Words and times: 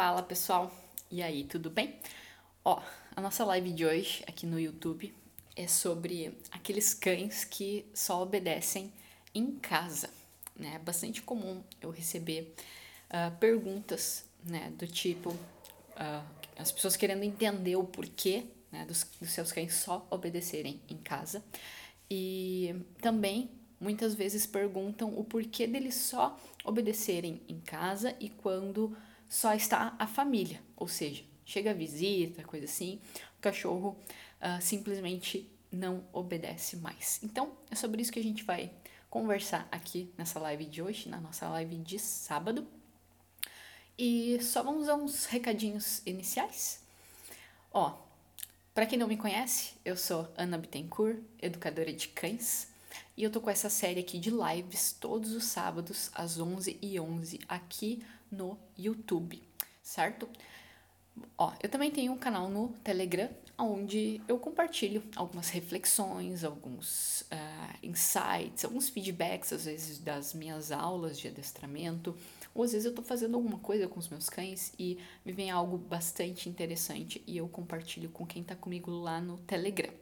Fala 0.00 0.22
pessoal, 0.22 0.74
e 1.10 1.22
aí, 1.22 1.44
tudo 1.44 1.68
bem? 1.68 1.94
Ó, 2.64 2.80
a 3.14 3.20
nossa 3.20 3.44
live 3.44 3.70
de 3.70 3.84
hoje 3.84 4.24
aqui 4.26 4.46
no 4.46 4.58
YouTube 4.58 5.14
é 5.54 5.66
sobre 5.66 6.40
aqueles 6.50 6.94
cães 6.94 7.44
que 7.44 7.84
só 7.92 8.22
obedecem 8.22 8.90
em 9.34 9.56
casa, 9.56 10.08
né? 10.56 10.76
É 10.76 10.78
bastante 10.78 11.20
comum 11.20 11.62
eu 11.82 11.90
receber 11.90 12.54
uh, 13.10 13.36
perguntas, 13.36 14.24
né, 14.42 14.72
do 14.78 14.86
tipo 14.86 15.32
uh, 15.32 16.24
as 16.56 16.72
pessoas 16.72 16.96
querendo 16.96 17.22
entender 17.22 17.76
o 17.76 17.84
porquê 17.84 18.46
né, 18.72 18.86
dos, 18.86 19.06
dos 19.20 19.30
seus 19.32 19.52
cães 19.52 19.74
só 19.74 20.08
obedecerem 20.10 20.80
em 20.88 20.96
casa 20.96 21.44
e 22.10 22.74
também 23.02 23.50
muitas 23.78 24.14
vezes 24.14 24.46
perguntam 24.46 25.12
o 25.14 25.22
porquê 25.24 25.66
deles 25.66 25.94
só 25.96 26.40
obedecerem 26.64 27.42
em 27.46 27.60
casa 27.60 28.16
e 28.18 28.30
quando 28.30 28.96
só 29.30 29.54
está 29.54 29.94
a 29.96 30.08
família, 30.08 30.60
ou 30.76 30.88
seja, 30.88 31.22
chega 31.44 31.70
a 31.70 31.74
visita, 31.74 32.42
coisa 32.42 32.64
assim, 32.64 33.00
o 33.38 33.40
cachorro 33.40 33.96
uh, 34.40 34.60
simplesmente 34.60 35.48
não 35.70 36.04
obedece 36.12 36.76
mais. 36.76 37.20
Então, 37.22 37.52
é 37.70 37.76
sobre 37.76 38.02
isso 38.02 38.10
que 38.10 38.18
a 38.18 38.22
gente 38.24 38.42
vai 38.42 38.72
conversar 39.08 39.68
aqui 39.70 40.12
nessa 40.18 40.40
live 40.40 40.64
de 40.64 40.82
hoje, 40.82 41.08
na 41.08 41.20
nossa 41.20 41.48
live 41.48 41.76
de 41.76 41.96
sábado. 41.98 42.66
E 43.96 44.42
só 44.42 44.64
vamos 44.64 44.88
a 44.88 44.96
uns 44.96 45.26
recadinhos 45.26 46.02
iniciais. 46.04 46.82
Ó, 47.72 47.96
para 48.74 48.84
quem 48.84 48.98
não 48.98 49.06
me 49.06 49.16
conhece, 49.16 49.74
eu 49.84 49.96
sou 49.96 50.28
Ana 50.36 50.58
Bittencourt, 50.58 51.18
educadora 51.40 51.92
de 51.92 52.08
cães, 52.08 52.66
e 53.16 53.22
eu 53.22 53.30
tô 53.30 53.40
com 53.40 53.50
essa 53.50 53.70
série 53.70 54.00
aqui 54.00 54.18
de 54.18 54.30
lives 54.30 54.92
todos 54.98 55.32
os 55.32 55.44
sábados 55.44 56.10
às 56.14 56.36
11h11 56.36 57.40
aqui 57.48 58.02
no 58.30 58.58
YouTube, 58.78 59.42
certo? 59.82 60.28
Ó, 61.36 61.52
eu 61.62 61.68
também 61.68 61.90
tenho 61.90 62.12
um 62.12 62.18
canal 62.18 62.48
no 62.48 62.68
Telegram, 62.84 63.28
onde 63.58 64.20
eu 64.26 64.38
compartilho 64.38 65.02
algumas 65.16 65.50
reflexões, 65.50 66.44
alguns 66.44 67.22
uh, 67.22 67.76
insights, 67.82 68.64
alguns 68.64 68.88
feedbacks, 68.88 69.52
às 69.52 69.64
vezes, 69.64 69.98
das 69.98 70.32
minhas 70.32 70.72
aulas 70.72 71.18
de 71.18 71.28
adestramento, 71.28 72.16
ou 72.54 72.64
às 72.64 72.72
vezes 72.72 72.86
eu 72.86 72.94
tô 72.94 73.02
fazendo 73.02 73.36
alguma 73.36 73.58
coisa 73.58 73.86
com 73.86 73.98
os 73.98 74.08
meus 74.08 74.28
cães 74.28 74.72
e 74.78 74.98
me 75.24 75.32
vem 75.32 75.50
algo 75.50 75.76
bastante 75.76 76.48
interessante 76.48 77.22
e 77.26 77.36
eu 77.36 77.48
compartilho 77.48 78.08
com 78.10 78.26
quem 78.26 78.42
tá 78.42 78.56
comigo 78.56 78.90
lá 78.90 79.20
no 79.20 79.36
Telegram. 79.38 79.92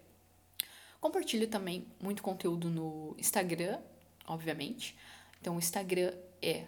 Compartilho 1.01 1.47
também 1.47 1.87
muito 2.01 2.23
conteúdo 2.23 2.69
no 2.69 3.15
Instagram, 3.19 3.79
obviamente. 4.27 4.97
Então, 5.41 5.55
o 5.57 5.59
Instagram 5.59 6.13
é 6.43 6.65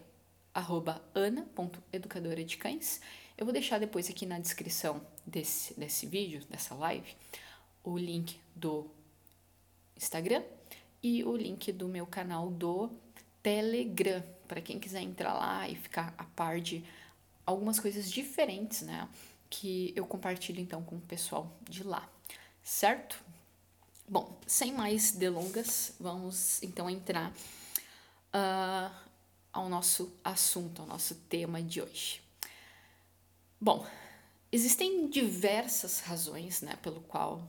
arroba 0.55 1.03
ana.educadora 1.15 2.45
de 2.45 2.57
cães. 2.57 3.01
Eu 3.37 3.45
vou 3.47 3.53
deixar 3.53 3.79
depois 3.79 4.09
aqui 4.11 4.27
na 4.27 4.39
descrição 4.39 5.01
desse, 5.27 5.79
desse 5.79 6.07
vídeo, 6.07 6.45
dessa 6.51 6.75
live, 6.75 7.17
o 7.83 7.97
link 7.97 8.39
do 8.55 8.91
Instagram 9.97 10.43
e 11.03 11.25
o 11.25 11.37
link 11.37 11.73
do 11.73 11.89
meu 11.89 12.07
canal 12.07 12.51
do 12.51 12.91
Telegram, 13.43 14.23
para 14.47 14.61
quem 14.61 14.79
quiser 14.79 15.01
entrar 15.01 15.33
lá 15.33 15.69
e 15.69 15.75
ficar 15.75 16.15
a 16.19 16.25
par 16.25 16.61
de 16.61 16.85
algumas 17.47 17.81
coisas 17.81 18.11
diferentes, 18.11 18.83
né? 18.83 19.09
Que 19.49 19.93
eu 19.97 20.07
compartilho 20.07 20.61
então 20.61 20.83
com 20.83 20.97
o 20.97 21.01
pessoal 21.01 21.51
de 21.69 21.83
lá, 21.83 22.09
certo? 22.63 23.23
Bom, 24.07 24.39
sem 24.47 24.73
mais 24.73 25.13
delongas, 25.13 25.95
vamos 25.99 26.63
então 26.63 26.91
entrar 26.91 27.33
uh, 28.35 29.10
ao 29.53 29.69
nosso 29.69 30.13
assunto, 30.25 30.83
ao 30.83 30.89
nosso 30.89 31.15
tema 31.29 31.63
de 31.63 31.81
hoje. 31.81 32.23
Bom, 33.61 33.87
existem 34.51 35.09
diversas 35.09 36.01
razões, 36.01 36.63
né, 36.63 36.77
pelo 36.83 37.01
qual, 37.03 37.47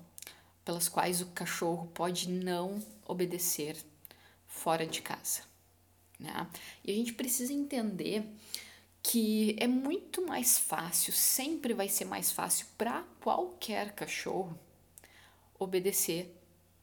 pelas 0.66 0.90
quais 0.90 1.22
o 1.22 1.28
cachorro 1.28 1.88
pode 1.94 2.30
não 2.30 2.84
obedecer 3.06 3.78
fora 4.48 4.86
de 4.86 5.02
casa, 5.02 5.42
né? 6.20 6.48
E 6.84 6.92
a 6.92 6.96
gente 6.96 7.14
precisa 7.14 7.54
entender 7.54 8.26
que 9.02 9.56
é 9.60 9.68
muito 9.68 10.26
mais 10.26 10.60
fácil, 10.60 11.14
sempre 11.14 11.74
vai 11.74 11.88
ser 11.88 12.06
mais 12.06 12.32
fácil 12.32 12.68
para 12.78 13.04
qualquer 13.22 13.94
cachorro 13.94 14.58
obedecer 15.58 16.36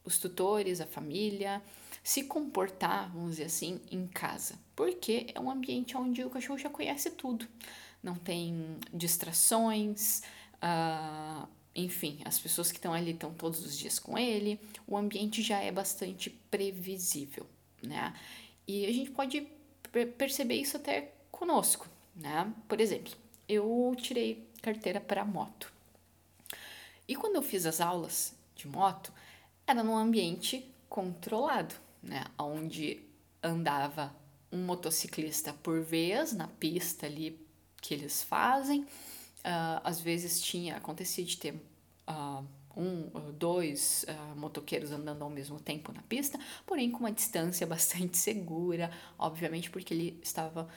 os 0.03 0.17
tutores, 0.17 0.81
a 0.81 0.87
família, 0.87 1.61
se 2.03 2.23
comportar, 2.23 3.11
vamos 3.11 3.31
dizer 3.31 3.45
assim, 3.45 3.81
em 3.91 4.07
casa. 4.07 4.55
Porque 4.75 5.27
é 5.33 5.39
um 5.39 5.49
ambiente 5.49 5.95
onde 5.97 6.23
o 6.23 6.29
cachorro 6.29 6.57
já 6.57 6.69
conhece 6.69 7.11
tudo. 7.11 7.47
Não 8.01 8.15
tem 8.15 8.77
distrações, 8.93 10.21
uh, 10.55 11.47
enfim, 11.75 12.19
as 12.25 12.39
pessoas 12.39 12.71
que 12.71 12.77
estão 12.77 12.93
ali 12.93 13.11
estão 13.11 13.33
todos 13.33 13.65
os 13.65 13.77
dias 13.77 13.99
com 13.99 14.17
ele, 14.17 14.59
o 14.87 14.97
ambiente 14.97 15.41
já 15.41 15.59
é 15.59 15.71
bastante 15.71 16.29
previsível, 16.29 17.45
né? 17.81 18.13
E 18.67 18.85
a 18.85 18.91
gente 18.91 19.11
pode 19.11 19.47
perceber 20.17 20.55
isso 20.55 20.77
até 20.77 21.13
conosco, 21.31 21.87
né? 22.15 22.51
Por 22.67 22.79
exemplo, 22.79 23.13
eu 23.47 23.95
tirei 23.97 24.47
carteira 24.61 24.99
para 24.99 25.25
moto. 25.25 25.71
E 27.07 27.15
quando 27.15 27.35
eu 27.35 27.41
fiz 27.41 27.65
as 27.65 27.81
aulas 27.81 28.35
de 28.55 28.67
moto, 28.67 29.11
era 29.65 29.83
num 29.83 29.97
ambiente 29.97 30.69
controlado, 30.87 31.73
né? 32.01 32.25
Onde 32.37 33.01
andava 33.41 34.13
um 34.51 34.65
motociclista 34.65 35.53
por 35.53 35.81
vez 35.81 36.33
na 36.33 36.47
pista 36.47 37.05
ali 37.05 37.39
que 37.81 37.93
eles 37.93 38.23
fazem. 38.23 38.81
Uh, 38.81 39.79
às 39.83 40.01
vezes 40.01 40.41
tinha, 40.41 40.75
acontecia 40.75 41.23
de 41.23 41.37
ter 41.37 41.53
uh, 42.07 42.43
um, 42.75 43.31
dois 43.37 44.05
uh, 44.07 44.37
motoqueiros 44.37 44.91
andando 44.91 45.23
ao 45.23 45.29
mesmo 45.29 45.59
tempo 45.59 45.93
na 45.93 46.01
pista, 46.01 46.37
porém 46.65 46.91
com 46.91 46.99
uma 46.99 47.11
distância 47.11 47.65
bastante 47.67 48.17
segura, 48.17 48.91
obviamente 49.17 49.69
porque 49.69 49.93
ele 49.93 50.19
estava, 50.21 50.67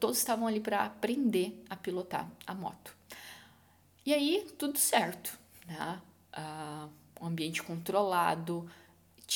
todos 0.00 0.18
estavam 0.18 0.46
ali 0.46 0.60
para 0.60 0.84
aprender 0.84 1.62
a 1.68 1.76
pilotar 1.76 2.30
a 2.46 2.54
moto. 2.54 2.96
E 4.06 4.14
aí 4.14 4.48
tudo 4.58 4.78
certo, 4.78 5.38
né? 5.66 6.00
um 7.20 7.26
ambiente 7.26 7.62
controlado, 7.62 8.68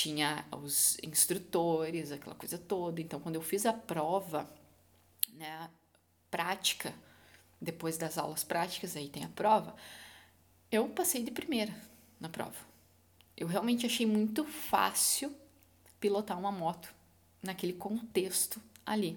tinha 0.02 0.44
os 0.50 0.98
instrutores, 1.00 2.10
aquela 2.10 2.34
coisa 2.34 2.58
toda. 2.58 3.00
Então, 3.00 3.20
quando 3.20 3.36
eu 3.36 3.42
fiz 3.42 3.64
a 3.64 3.72
prova, 3.72 4.52
né, 5.34 5.70
prática, 6.28 6.92
depois 7.60 7.96
das 7.96 8.18
aulas 8.18 8.42
práticas, 8.42 8.96
aí 8.96 9.08
tem 9.08 9.24
a 9.24 9.28
prova, 9.28 9.76
eu 10.72 10.88
passei 10.88 11.22
de 11.22 11.30
primeira 11.30 11.72
na 12.18 12.28
prova. 12.28 12.56
Eu 13.36 13.46
realmente 13.46 13.86
achei 13.86 14.04
muito 14.04 14.44
fácil 14.44 15.32
pilotar 16.00 16.36
uma 16.36 16.50
moto 16.50 16.92
naquele 17.40 17.72
contexto 17.72 18.60
ali, 18.84 19.16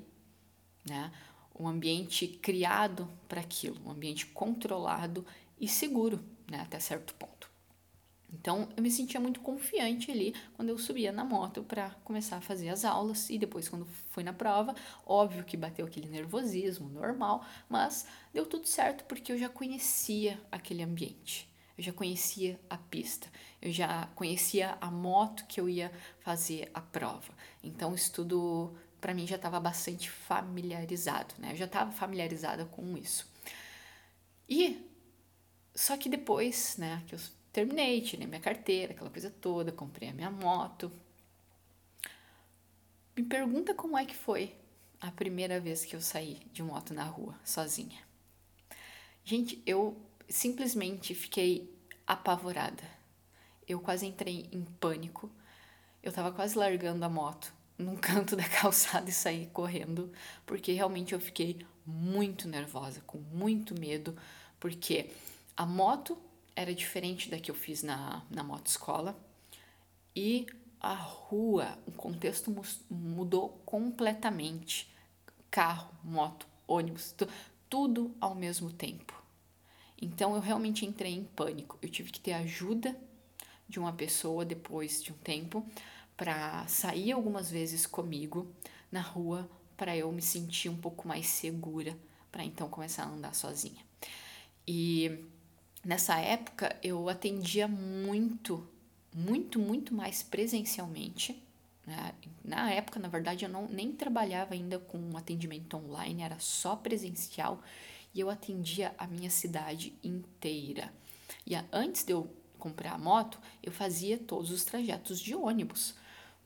né? 0.87 1.11
Um 1.57 1.67
ambiente 1.67 2.27
criado 2.27 3.09
para 3.27 3.41
aquilo, 3.41 3.81
um 3.85 3.89
ambiente 3.89 4.27
controlado 4.27 5.25
e 5.59 5.67
seguro, 5.67 6.23
né, 6.47 6.59
até 6.59 6.79
certo 6.79 7.15
ponto. 7.15 7.34
Então, 8.31 8.67
eu 8.75 8.83
me 8.83 8.91
sentia 8.91 9.19
muito 9.19 9.39
confiante 9.39 10.11
ali 10.11 10.33
quando 10.55 10.69
eu 10.69 10.77
subia 10.77 11.11
na 11.11 11.23
moto 11.23 11.63
para 11.63 11.91
começar 12.03 12.37
a 12.37 12.41
fazer 12.41 12.69
as 12.69 12.83
aulas 12.83 13.29
e 13.29 13.37
depois 13.37 13.69
quando 13.69 13.85
fui 14.09 14.23
na 14.23 14.33
prova, 14.33 14.75
óbvio 15.05 15.43
que 15.43 15.55
bateu 15.55 15.85
aquele 15.85 16.09
nervosismo 16.09 16.89
normal, 16.89 17.45
mas 17.69 18.05
deu 18.33 18.45
tudo 18.45 18.67
certo 18.67 19.05
porque 19.05 19.31
eu 19.31 19.37
já 19.37 19.47
conhecia 19.49 20.39
aquele 20.51 20.83
ambiente. 20.83 21.49
Eu 21.77 21.83
já 21.83 21.91
conhecia 21.91 22.59
a 22.69 22.77
pista, 22.77 23.27
eu 23.61 23.69
já 23.69 24.07
conhecia 24.15 24.77
a 24.79 24.89
moto 24.89 25.45
que 25.45 25.59
eu 25.59 25.67
ia 25.67 25.91
fazer 26.19 26.71
a 26.73 26.79
prova. 26.79 27.33
Então, 27.61 27.93
isso 27.93 28.13
tudo 28.13 28.73
para 29.01 29.13
mim 29.13 29.27
já 29.27 29.35
estava 29.35 29.59
bastante 29.59 30.09
familiarizado, 30.09 31.35
né? 31.37 31.51
Eu 31.51 31.57
já 31.57 31.65
estava 31.65 31.91
familiarizada 31.91 32.65
com 32.65 32.97
isso. 32.97 33.27
E 34.47 34.89
só 35.75 35.97
que 35.97 36.07
depois, 36.07 36.77
né, 36.77 37.03
que 37.05 37.15
eu 37.15 37.19
terminei, 37.55 38.01
tirei 38.01 38.27
minha 38.27 38.41
carteira, 38.41 38.91
aquela 38.91 39.09
coisa 39.09 39.29
toda, 39.29 39.71
comprei 39.71 40.09
a 40.09 40.13
minha 40.13 40.29
moto. 40.29 40.91
Me 43.15 43.23
pergunta 43.23 43.73
como 43.73 43.97
é 43.97 44.03
que 44.03 44.13
foi 44.13 44.53
a 44.99 45.09
primeira 45.09 45.57
vez 45.57 45.85
que 45.85 45.95
eu 45.95 46.01
saí 46.01 46.41
de 46.51 46.61
moto 46.61 46.93
na 46.93 47.05
rua, 47.05 47.33
sozinha. 47.45 48.03
Gente, 49.23 49.63
eu 49.65 49.95
simplesmente 50.27 51.15
fiquei 51.15 51.73
apavorada. 52.05 52.83
Eu 53.65 53.79
quase 53.79 54.05
entrei 54.05 54.49
em 54.51 54.65
pânico. 54.65 55.31
Eu 56.03 56.11
tava 56.11 56.33
quase 56.33 56.57
largando 56.57 57.05
a 57.05 57.09
moto 57.09 57.53
num 57.77 57.95
canto 57.95 58.35
da 58.35 58.49
calçada 58.49 59.09
e 59.09 59.13
saí 59.13 59.47
correndo, 59.53 60.11
porque 60.45 60.73
realmente 60.73 61.13
eu 61.13 61.21
fiquei 61.21 61.65
muito 61.85 62.49
nervosa, 62.49 62.99
com 63.07 63.17
muito 63.17 63.79
medo, 63.79 64.13
porque 64.59 65.09
a 65.55 65.65
moto 65.65 66.17
era 66.55 66.73
diferente 66.73 67.29
da 67.29 67.39
que 67.39 67.51
eu 67.51 67.55
fiz 67.55 67.83
na, 67.83 68.23
na 68.29 68.43
motoescola. 68.43 69.17
E 70.15 70.45
a 70.79 70.93
rua, 70.93 71.77
o 71.85 71.91
contexto 71.91 72.53
mudou 72.89 73.61
completamente. 73.65 74.89
Carro, 75.51 75.91
moto, 76.03 76.47
ônibus, 76.67 77.11
tu, 77.11 77.27
tudo 77.69 78.15
ao 78.21 78.33
mesmo 78.33 78.71
tempo. 78.71 79.21
Então 80.01 80.35
eu 80.35 80.41
realmente 80.41 80.85
entrei 80.85 81.13
em 81.13 81.23
pânico. 81.23 81.77
Eu 81.81 81.89
tive 81.89 82.11
que 82.11 82.19
ter 82.19 82.33
ajuda 82.33 82.95
de 83.67 83.79
uma 83.79 83.93
pessoa 83.93 84.45
depois 84.45 85.01
de 85.03 85.11
um 85.11 85.17
tempo 85.17 85.65
para 86.15 86.65
sair 86.67 87.11
algumas 87.11 87.49
vezes 87.49 87.85
comigo 87.85 88.47
na 88.91 89.01
rua 89.01 89.49
para 89.75 89.95
eu 89.97 90.11
me 90.11 90.21
sentir 90.21 90.69
um 90.69 90.77
pouco 90.77 91.07
mais 91.07 91.27
segura 91.27 91.97
para 92.31 92.43
então 92.43 92.69
começar 92.69 93.03
a 93.03 93.09
andar 93.09 93.33
sozinha. 93.33 93.83
E 94.67 95.25
nessa 95.85 96.17
época 96.19 96.75
eu 96.83 97.07
atendia 97.07 97.67
muito, 97.67 98.67
muito, 99.13 99.59
muito 99.59 99.93
mais 99.93 100.23
presencialmente. 100.23 101.41
Né? 101.85 102.13
Na 102.43 102.71
época, 102.71 102.99
na 102.99 103.07
verdade, 103.07 103.45
eu 103.45 103.49
não, 103.49 103.67
nem 103.67 103.91
trabalhava 103.91 104.55
ainda 104.55 104.79
com 104.79 105.15
atendimento 105.15 105.77
online, 105.77 106.23
era 106.23 106.39
só 106.39 106.75
presencial 106.75 107.61
e 108.13 108.19
eu 108.19 108.29
atendia 108.29 108.95
a 108.97 109.05
minha 109.05 109.29
cidade 109.29 109.93
inteira. 110.03 110.91
E 111.45 111.55
antes 111.71 112.03
de 112.03 112.13
eu 112.13 112.29
comprar 112.57 112.93
a 112.93 112.97
moto, 112.97 113.39
eu 113.61 113.71
fazia 113.71 114.17
todos 114.17 114.49
os 114.49 114.65
trajetos 114.65 115.19
de 115.19 115.35
ônibus. 115.35 115.93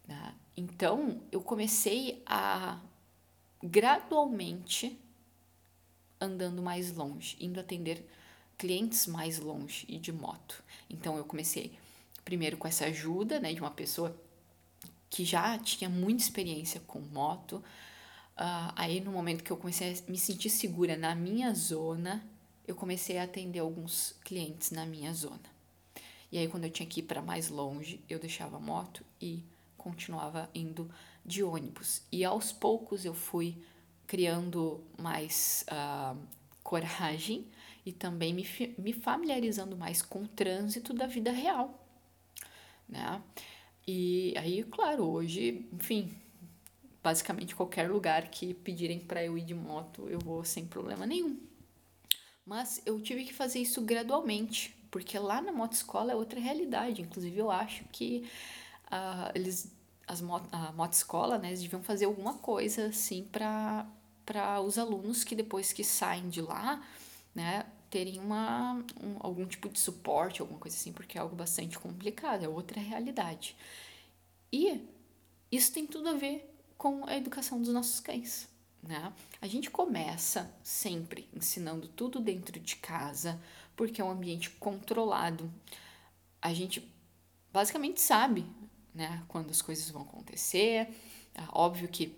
Né? 0.05 0.35
Então, 0.57 1.21
eu 1.31 1.41
comecei 1.41 2.21
a 2.25 2.79
gradualmente 3.63 4.99
andando 6.19 6.61
mais 6.61 6.91
longe, 6.91 7.37
indo 7.39 7.59
atender 7.59 8.05
clientes 8.59 9.07
mais 9.07 9.39
longe 9.39 9.85
e 9.87 9.97
de 9.97 10.11
moto. 10.11 10.61
Então, 10.89 11.17
eu 11.17 11.23
comecei 11.23 11.71
primeiro 12.25 12.57
com 12.57 12.67
essa 12.67 12.85
ajuda 12.85 13.39
né, 13.39 13.53
de 13.53 13.61
uma 13.61 13.71
pessoa 13.71 14.15
que 15.09 15.23
já 15.25 15.57
tinha 15.57 15.89
muita 15.89 16.21
experiência 16.21 16.81
com 16.85 16.99
moto. 16.99 17.63
Uh, 18.37 18.71
aí, 18.75 18.99
no 18.99 19.11
momento 19.11 19.43
que 19.43 19.49
eu 19.49 19.57
comecei 19.57 19.93
a 19.93 20.11
me 20.11 20.17
sentir 20.17 20.49
segura 20.49 20.97
na 20.97 21.15
minha 21.15 21.53
zona, 21.53 22.23
eu 22.67 22.75
comecei 22.75 23.17
a 23.17 23.23
atender 23.23 23.59
alguns 23.59 24.13
clientes 24.25 24.71
na 24.71 24.85
minha 24.85 25.13
zona. 25.13 25.39
E 26.29 26.37
aí, 26.37 26.47
quando 26.49 26.65
eu 26.65 26.69
tinha 26.69 26.87
que 26.87 26.99
ir 26.99 27.03
para 27.03 27.21
mais 27.21 27.47
longe, 27.47 28.03
eu 28.09 28.19
deixava 28.19 28.57
a 28.57 28.59
moto 28.59 29.05
e 29.21 29.41
continuava 29.77 30.49
indo 30.53 30.91
de 31.25 31.43
ônibus. 31.43 32.01
E 32.11 32.25
aos 32.25 32.51
poucos 32.51 33.05
eu 33.05 33.13
fui 33.13 33.57
criando 34.05 34.83
mais 34.97 35.65
uh, 35.71 36.17
coragem 36.61 37.47
e 37.89 37.91
também 37.91 38.33
me, 38.33 38.47
me 38.77 38.93
familiarizando 38.93 39.75
mais 39.75 40.01
com 40.01 40.21
o 40.21 40.27
trânsito 40.27 40.93
da 40.93 41.07
vida 41.07 41.31
real, 41.31 41.87
né? 42.87 43.21
E 43.87 44.35
aí, 44.37 44.63
claro, 44.63 45.03
hoje, 45.03 45.67
enfim, 45.73 46.15
basicamente 47.03 47.55
qualquer 47.55 47.89
lugar 47.89 48.29
que 48.29 48.53
pedirem 48.53 48.99
para 48.99 49.23
eu 49.23 49.35
ir 49.37 49.43
de 49.43 49.55
moto, 49.55 50.07
eu 50.07 50.19
vou 50.19 50.43
sem 50.45 50.67
problema 50.67 51.07
nenhum. 51.07 51.39
Mas 52.45 52.79
eu 52.85 53.01
tive 53.01 53.23
que 53.23 53.33
fazer 53.33 53.59
isso 53.59 53.81
gradualmente, 53.81 54.75
porque 54.91 55.17
lá 55.17 55.41
na 55.41 55.51
motoescola 55.51 56.11
é 56.11 56.15
outra 56.15 56.39
realidade. 56.39 57.01
Inclusive, 57.01 57.37
eu 57.39 57.49
acho 57.49 57.83
que 57.85 58.29
uh, 58.91 59.31
eles, 59.33 59.75
as 60.07 60.21
mot 60.21 60.47
a 60.51 60.71
motoescola, 60.73 61.39
né, 61.39 61.47
eles 61.47 61.61
deviam 61.61 61.81
fazer 61.81 62.05
alguma 62.05 62.35
coisa 62.35 62.87
assim 62.87 63.23
para 63.31 63.87
os 64.63 64.77
alunos 64.77 65.23
que 65.23 65.35
depois 65.35 65.73
que 65.73 65.83
saem 65.83 66.29
de 66.29 66.41
lá, 66.41 66.83
né, 67.33 67.65
terem 67.89 68.19
uma, 68.19 68.73
um, 69.01 69.17
algum 69.19 69.45
tipo 69.45 69.69
de 69.69 69.79
suporte, 69.79 70.41
alguma 70.41 70.59
coisa 70.59 70.75
assim, 70.75 70.93
porque 70.93 71.17
é 71.17 71.21
algo 71.21 71.35
bastante 71.35 71.77
complicado, 71.77 72.43
é 72.43 72.47
outra 72.47 72.79
realidade. 72.79 73.55
E 74.51 74.81
isso 75.51 75.73
tem 75.73 75.85
tudo 75.85 76.09
a 76.09 76.13
ver 76.13 76.53
com 76.77 77.05
a 77.07 77.15
educação 77.17 77.61
dos 77.61 77.73
nossos 77.73 77.99
cães. 77.99 78.47
Né? 78.81 79.11
A 79.41 79.47
gente 79.47 79.69
começa 79.69 80.53
sempre 80.63 81.27
ensinando 81.33 81.87
tudo 81.87 82.19
dentro 82.19 82.59
de 82.59 82.75
casa, 82.77 83.39
porque 83.75 84.01
é 84.01 84.03
um 84.03 84.11
ambiente 84.11 84.49
controlado. 84.51 85.51
A 86.41 86.53
gente 86.53 86.89
basicamente 87.51 87.99
sabe 87.99 88.45
né, 88.93 89.23
quando 89.27 89.49
as 89.49 89.61
coisas 89.61 89.89
vão 89.89 90.03
acontecer. 90.03 90.87
É 91.33 91.43
óbvio 91.51 91.87
que 91.87 92.15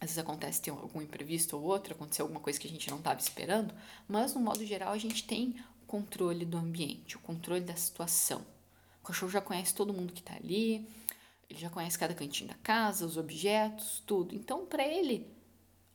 às 0.00 0.08
vezes 0.08 0.18
acontece 0.18 0.62
ter 0.62 0.70
algum 0.70 1.02
imprevisto 1.02 1.56
ou 1.56 1.62
outro, 1.62 1.92
acontecer 1.92 2.22
alguma 2.22 2.40
coisa 2.40 2.58
que 2.58 2.66
a 2.66 2.70
gente 2.70 2.90
não 2.90 2.98
estava 2.98 3.20
esperando, 3.20 3.74
mas 4.08 4.34
no 4.34 4.40
modo 4.40 4.64
geral 4.64 4.92
a 4.92 4.98
gente 4.98 5.24
tem 5.24 5.62
o 5.82 5.86
controle 5.86 6.46
do 6.46 6.56
ambiente, 6.56 7.16
o 7.16 7.20
controle 7.20 7.60
da 7.60 7.76
situação. 7.76 8.44
O 9.02 9.06
cachorro 9.06 9.30
já 9.30 9.40
conhece 9.40 9.74
todo 9.74 9.92
mundo 9.92 10.12
que 10.12 10.20
está 10.20 10.34
ali, 10.34 10.88
ele 11.48 11.58
já 11.58 11.68
conhece 11.68 11.98
cada 11.98 12.14
cantinho 12.14 12.48
da 12.48 12.56
casa, 12.56 13.04
os 13.04 13.18
objetos, 13.18 14.02
tudo. 14.06 14.34
Então, 14.34 14.64
para 14.64 14.86
ele, 14.86 15.26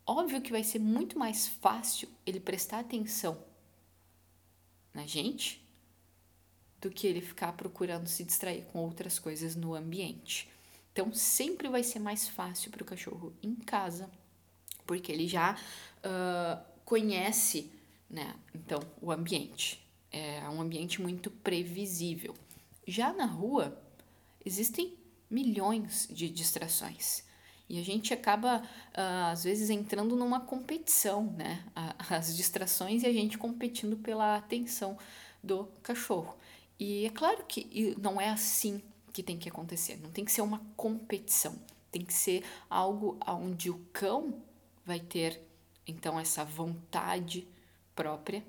óbvio 0.06 0.42
que 0.42 0.51
vai 0.51 0.63
ser 0.63 0.80
muito 0.80 1.18
mais 1.18 1.48
fácil 1.48 2.08
ele 2.25 2.40
prestar 2.40 2.80
atenção 2.80 3.44
na 4.94 5.08
gente 5.08 5.66
do 6.80 6.92
que 6.92 7.08
ele 7.08 7.22
ficar 7.22 7.54
procurando 7.54 8.08
se 8.08 8.24
distrair 8.24 8.66
com 8.66 8.80
outras 8.80 9.18
coisas 9.18 9.56
no 9.56 9.74
ambiente. 9.74 10.48
Então, 10.95 11.13
sempre 11.13 11.68
vai 11.68 11.83
ser 11.83 12.00
mais 12.00 12.25
fácil 12.25 12.71
para 12.71 12.81
o 12.81 12.86
cachorro 12.86 13.33
em 13.44 13.53
casa, 13.53 14.09
porque 14.88 15.12
ele 15.12 15.27
já 15.27 15.53
uh, 15.53 16.65
conhece, 16.86 17.69
né? 18.09 18.33
Então, 18.53 18.80
o 19.01 19.12
ambiente. 19.12 19.86
É 20.09 20.47
um 20.47 20.62
ambiente 20.62 21.01
muito 21.01 21.30
previsível. 21.30 22.33
Já 22.88 23.12
na 23.12 23.25
rua, 23.25 23.77
existem 24.45 24.97
milhões 25.30 26.07
de 26.09 26.30
distrações. 26.30 27.25
E 27.68 27.77
a 27.77 27.83
gente 27.83 28.13
acaba, 28.13 28.63
às 29.30 29.44
vezes, 29.44 29.69
entrando 29.69 30.15
numa 30.15 30.39
competição, 30.39 31.25
né? 31.33 31.62
As 32.09 32.38
distrações 32.38 33.03
e 33.03 33.07
a 33.07 33.12
gente 33.12 33.38
competindo 33.38 33.98
pela 33.98 34.38
atenção 34.38 34.98
do 35.44 35.65
cachorro. 35.83 36.38
E 36.80 37.06
é 37.06 37.09
claro 37.09 37.44
que 37.45 37.94
não 38.00 38.21
é 38.21 38.30
assim 38.30 38.81
que 39.15 39.23
tem 39.23 39.38
que 39.38 39.47
acontecer. 39.47 39.95
Não 39.95 40.12
tem 40.12 40.25
que 40.25 40.31
ser 40.31 40.41
uma 40.41 40.59
competição. 40.75 41.56
Tem 41.89 42.03
que 42.03 42.13
ser 42.13 42.44
algo 42.69 43.17
onde 43.25 43.69
o 43.69 43.79
cão 43.94 44.44
vai 44.85 45.00
ter, 45.00 45.41
então, 45.88 46.19
essa 46.19 46.44
vontade 46.44 47.47
própria 47.95 48.45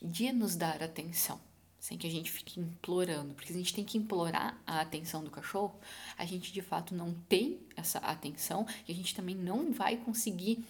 de 0.00 0.32
nos 0.32 0.56
dar 0.56 0.82
atenção 0.82 1.40
sem 1.78 1.96
que 1.96 2.06
a 2.06 2.10
gente 2.10 2.30
fique 2.30 2.60
implorando, 2.60 3.34
porque 3.34 3.52
a 3.52 3.56
gente 3.56 3.74
tem 3.74 3.84
que 3.84 3.98
implorar 3.98 4.60
a 4.64 4.80
atenção 4.80 5.22
do 5.22 5.30
cachorro, 5.32 5.76
a 6.16 6.24
gente 6.24 6.52
de 6.52 6.62
fato 6.62 6.94
não 6.94 7.12
tem 7.28 7.60
essa 7.76 7.98
atenção 7.98 8.64
e 8.86 8.92
a 8.92 8.94
gente 8.94 9.14
também 9.14 9.34
não 9.34 9.72
vai 9.72 9.96
conseguir 9.96 10.64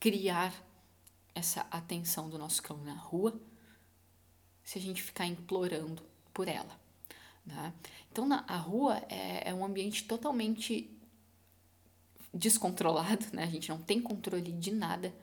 criar 0.00 0.52
essa 1.34 1.60
atenção 1.70 2.28
do 2.28 2.36
nosso 2.36 2.60
cão 2.62 2.78
na 2.78 2.94
rua 2.94 3.40
se 4.64 4.76
a 4.76 4.82
gente 4.82 5.04
ficar 5.04 5.26
implorando 5.26 6.02
por 6.34 6.48
ela. 6.48 6.85
Né? 7.46 7.72
Então, 8.10 8.26
na, 8.26 8.44
a 8.48 8.56
rua 8.56 9.02
é, 9.08 9.50
é 9.50 9.54
um 9.54 9.64
ambiente 9.64 10.04
totalmente 10.04 10.90
descontrolado, 12.34 13.24
né? 13.32 13.44
a 13.44 13.50
gente 13.50 13.68
não 13.68 13.78
tem 13.78 14.00
controle 14.00 14.52
de 14.52 14.70
nada 14.70 15.14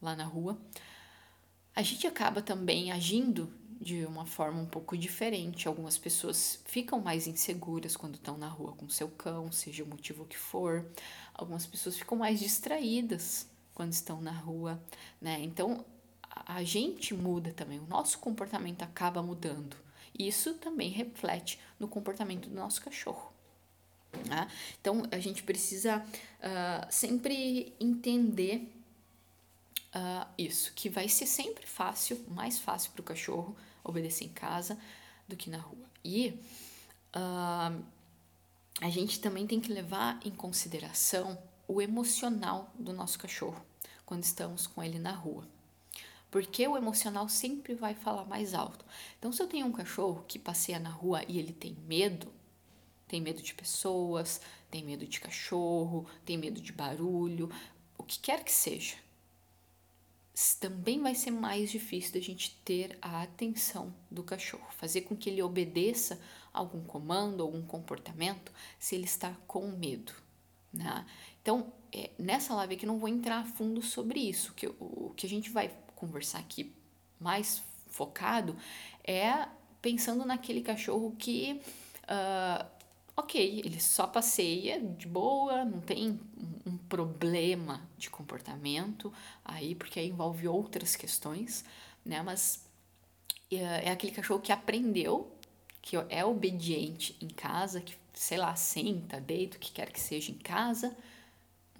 lá 0.00 0.14
na 0.14 0.24
rua. 0.24 0.60
A 1.74 1.82
gente 1.82 2.06
acaba 2.06 2.42
também 2.42 2.92
agindo 2.92 3.50
de 3.80 4.04
uma 4.06 4.24
forma 4.24 4.60
um 4.60 4.66
pouco 4.66 4.96
diferente. 4.96 5.66
Algumas 5.66 5.98
pessoas 5.98 6.60
ficam 6.66 7.00
mais 7.00 7.26
inseguras 7.26 7.96
quando 7.96 8.14
estão 8.14 8.38
na 8.38 8.46
rua 8.46 8.72
com 8.72 8.88
seu 8.88 9.08
cão, 9.08 9.50
seja 9.50 9.82
o 9.82 9.86
motivo 9.86 10.24
que 10.24 10.38
for. 10.38 10.86
Algumas 11.34 11.66
pessoas 11.66 11.96
ficam 11.96 12.16
mais 12.16 12.38
distraídas 12.38 13.48
quando 13.74 13.92
estão 13.92 14.20
na 14.20 14.30
rua, 14.30 14.80
né? 15.20 15.40
Então 15.40 15.84
a 16.46 16.62
gente 16.62 17.12
muda 17.14 17.52
também, 17.52 17.78
o 17.78 17.86
nosso 17.86 18.18
comportamento 18.18 18.82
acaba 18.82 19.22
mudando. 19.22 19.76
Isso 20.26 20.54
também 20.54 20.90
reflete 20.90 21.58
no 21.78 21.88
comportamento 21.88 22.48
do 22.48 22.54
nosso 22.54 22.80
cachorro. 22.82 23.32
Né? 24.28 24.48
Então 24.80 25.02
a 25.10 25.18
gente 25.18 25.42
precisa 25.42 25.98
uh, 25.98 26.86
sempre 26.90 27.74
entender 27.80 28.70
uh, 29.94 30.28
isso, 30.36 30.72
que 30.74 30.88
vai 30.88 31.08
ser 31.08 31.26
sempre 31.26 31.66
fácil, 31.66 32.24
mais 32.28 32.58
fácil 32.58 32.92
para 32.92 33.00
o 33.00 33.04
cachorro 33.04 33.56
obedecer 33.82 34.24
em 34.24 34.32
casa 34.32 34.78
do 35.26 35.36
que 35.36 35.50
na 35.50 35.58
rua. 35.58 35.86
E 36.04 36.38
uh, 37.16 37.82
a 38.80 38.90
gente 38.90 39.20
também 39.20 39.46
tem 39.46 39.60
que 39.60 39.72
levar 39.72 40.20
em 40.24 40.30
consideração 40.30 41.38
o 41.66 41.80
emocional 41.80 42.72
do 42.78 42.92
nosso 42.92 43.18
cachorro 43.18 43.64
quando 44.04 44.24
estamos 44.24 44.66
com 44.66 44.82
ele 44.82 44.98
na 44.98 45.12
rua. 45.12 45.46
Porque 46.32 46.66
o 46.66 46.78
emocional 46.78 47.28
sempre 47.28 47.74
vai 47.74 47.94
falar 47.94 48.24
mais 48.24 48.54
alto. 48.54 48.86
Então, 49.18 49.30
se 49.30 49.42
eu 49.42 49.46
tenho 49.46 49.66
um 49.66 49.70
cachorro 49.72 50.24
que 50.26 50.38
passeia 50.38 50.78
na 50.78 50.88
rua 50.88 51.22
e 51.28 51.38
ele 51.38 51.52
tem 51.52 51.76
medo, 51.86 52.32
tem 53.06 53.20
medo 53.20 53.42
de 53.42 53.52
pessoas, 53.52 54.40
tem 54.70 54.82
medo 54.82 55.06
de 55.06 55.20
cachorro, 55.20 56.06
tem 56.24 56.38
medo 56.38 56.58
de 56.58 56.72
barulho, 56.72 57.50
o 57.98 58.02
que 58.02 58.18
quer 58.18 58.42
que 58.42 58.50
seja, 58.50 58.96
também 60.58 61.02
vai 61.02 61.14
ser 61.14 61.30
mais 61.30 61.70
difícil 61.70 62.14
da 62.14 62.20
gente 62.20 62.58
ter 62.64 62.96
a 63.02 63.20
atenção 63.20 63.94
do 64.10 64.22
cachorro, 64.22 64.66
fazer 64.70 65.02
com 65.02 65.14
que 65.14 65.28
ele 65.28 65.42
obedeça 65.42 66.18
algum 66.50 66.82
comando, 66.82 67.42
algum 67.42 67.60
comportamento, 67.60 68.50
se 68.78 68.94
ele 68.94 69.04
está 69.04 69.36
com 69.46 69.70
medo. 69.70 70.14
Né? 70.72 71.04
Então, 71.42 71.70
é, 71.92 72.08
nessa 72.18 72.54
live 72.54 72.74
aqui 72.74 72.86
não 72.86 72.98
vou 72.98 73.10
entrar 73.10 73.40
a 73.40 73.44
fundo 73.44 73.82
sobre 73.82 74.18
isso, 74.18 74.54
que 74.54 74.66
o, 74.66 74.76
o 74.80 75.12
que 75.14 75.26
a 75.26 75.28
gente 75.28 75.50
vai 75.50 75.81
conversar 76.02 76.40
aqui 76.40 76.74
mais 77.20 77.62
focado 77.86 78.56
é 79.04 79.46
pensando 79.80 80.24
naquele 80.24 80.60
cachorro 80.60 81.14
que, 81.16 81.60
uh, 82.04 82.66
ok, 83.16 83.60
ele 83.64 83.80
só 83.80 84.06
passeia 84.06 84.80
de 84.80 85.06
boa, 85.06 85.64
não 85.64 85.80
tem 85.80 86.18
um, 86.66 86.76
problema 86.88 87.80
de 87.96 88.10
comportamento 88.10 89.12
aí, 89.44 89.74
porque 89.74 90.00
aí 90.00 90.08
envolve 90.08 90.46
outras 90.48 90.96
questões, 90.96 91.64
né? 92.04 92.20
Mas 92.20 92.64
uh, 93.52 93.56
é 93.56 93.90
aquele 93.90 94.12
cachorro 94.12 94.40
que 94.40 94.52
aprendeu, 94.52 95.32
que 95.80 95.96
é 96.08 96.24
obediente 96.24 97.16
em 97.20 97.28
casa, 97.28 97.80
que, 97.80 97.94
sei 98.12 98.38
lá, 98.38 98.54
senta, 98.56 99.20
deita, 99.20 99.56
o 99.56 99.60
que 99.60 99.70
quer 99.70 99.92
que 99.92 100.00
seja 100.00 100.32
em 100.32 100.38
casa, 100.38 100.96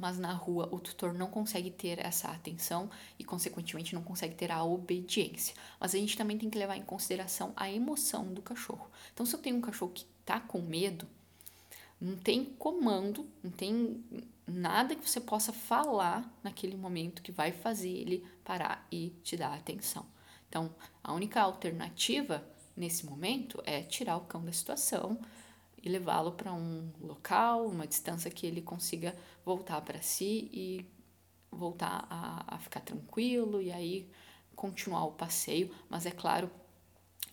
mas 0.03 0.19
na 0.19 0.33
rua 0.33 0.69
o 0.73 0.81
tutor 0.81 1.15
não 1.15 1.29
consegue 1.29 1.71
ter 1.71 2.05
essa 2.05 2.27
atenção 2.27 2.91
e, 3.17 3.23
consequentemente, 3.23 3.95
não 3.95 4.03
consegue 4.03 4.35
ter 4.35 4.51
a 4.51 4.65
obediência. 4.65 5.55
Mas 5.79 5.95
a 5.95 5.99
gente 5.99 6.17
também 6.17 6.37
tem 6.37 6.51
que 6.51 6.59
levar 6.59 6.77
em 6.77 6.83
consideração 6.83 7.53
a 7.55 7.71
emoção 7.71 8.35
do 8.35 8.43
cachorro. 8.43 8.91
Então, 9.15 9.25
se 9.25 9.33
eu 9.33 9.39
tenho 9.39 9.59
um 9.59 9.61
cachorro 9.61 9.93
que 9.93 10.05
tá 10.25 10.41
com 10.41 10.61
medo, 10.61 11.07
não 12.01 12.17
tem 12.17 12.45
comando, 12.45 13.31
não 13.45 13.53
tem 13.53 14.05
nada 14.45 14.97
que 14.97 15.09
você 15.09 15.21
possa 15.21 15.53
falar 15.53 16.29
naquele 16.43 16.77
momento 16.77 17.23
que 17.23 17.31
vai 17.31 17.53
fazer 17.53 17.91
ele 17.91 18.27
parar 18.43 18.85
e 18.91 19.11
te 19.23 19.37
dar 19.37 19.55
atenção. 19.55 20.05
Então, 20.49 20.75
a 21.05 21.13
única 21.13 21.41
alternativa 21.41 22.45
nesse 22.77 23.07
momento 23.07 23.63
é 23.65 23.83
tirar 23.83 24.17
o 24.17 24.23
cão 24.23 24.45
da 24.45 24.51
situação, 24.51 25.21
e 25.83 25.89
levá-lo 25.89 26.33
para 26.33 26.53
um 26.53 26.91
local, 27.01 27.67
uma 27.67 27.87
distância 27.87 28.31
que 28.31 28.47
ele 28.47 28.63
consiga 28.63 29.17
voltar 29.45 29.81
para 29.81 30.01
si 30.01 30.49
e 30.53 30.87
voltar 31.51 32.07
a, 32.09 32.55
a 32.55 32.59
ficar 32.59 32.81
tranquilo 32.81 33.61
e 33.61 33.73
aí 33.73 34.09
continuar 34.55 35.05
o 35.05 35.13
passeio. 35.13 35.75
Mas 35.91 36.07
é 36.07 36.13
claro 36.13 36.51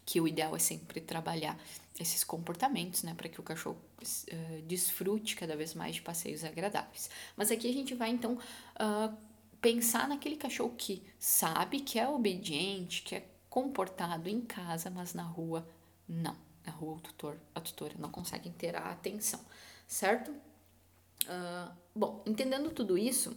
que 0.05 0.19
o 0.19 0.27
ideal 0.27 0.55
é 0.55 0.59
sempre 0.59 0.99
trabalhar 0.99 1.57
esses 1.99 2.23
comportamentos, 2.23 3.03
né, 3.03 3.13
para 3.13 3.29
que 3.29 3.39
o 3.39 3.43
cachorro 3.43 3.77
uh, 4.01 4.61
desfrute 4.63 5.35
cada 5.35 5.55
vez 5.55 5.75
mais 5.75 5.95
de 5.95 6.01
passeios 6.01 6.43
agradáveis. 6.43 7.09
Mas 7.37 7.51
aqui 7.51 7.69
a 7.69 7.73
gente 7.73 7.93
vai 7.93 8.09
então 8.09 8.33
uh, 8.33 9.15
pensar 9.61 10.07
naquele 10.07 10.37
cachorro 10.37 10.73
que 10.75 11.03
sabe 11.19 11.81
que 11.81 11.99
é 11.99 12.07
obediente, 12.07 13.03
que 13.03 13.15
é 13.15 13.29
comportado 13.49 14.27
em 14.27 14.41
casa, 14.41 14.89
mas 14.89 15.13
na 15.13 15.23
rua 15.23 15.67
não 16.07 16.48
a 16.69 16.71
rua, 16.71 16.95
o 16.95 16.99
tutor, 17.01 17.37
a 17.53 17.59
tutora 17.59 17.95
não 17.97 18.09
conseguem 18.09 18.51
ter 18.53 18.75
a 18.75 18.91
atenção, 18.91 19.39
certo? 19.87 20.31
Uh, 20.31 21.71
bom, 21.93 22.23
entendendo 22.25 22.71
tudo 22.71 22.97
isso, 22.97 23.35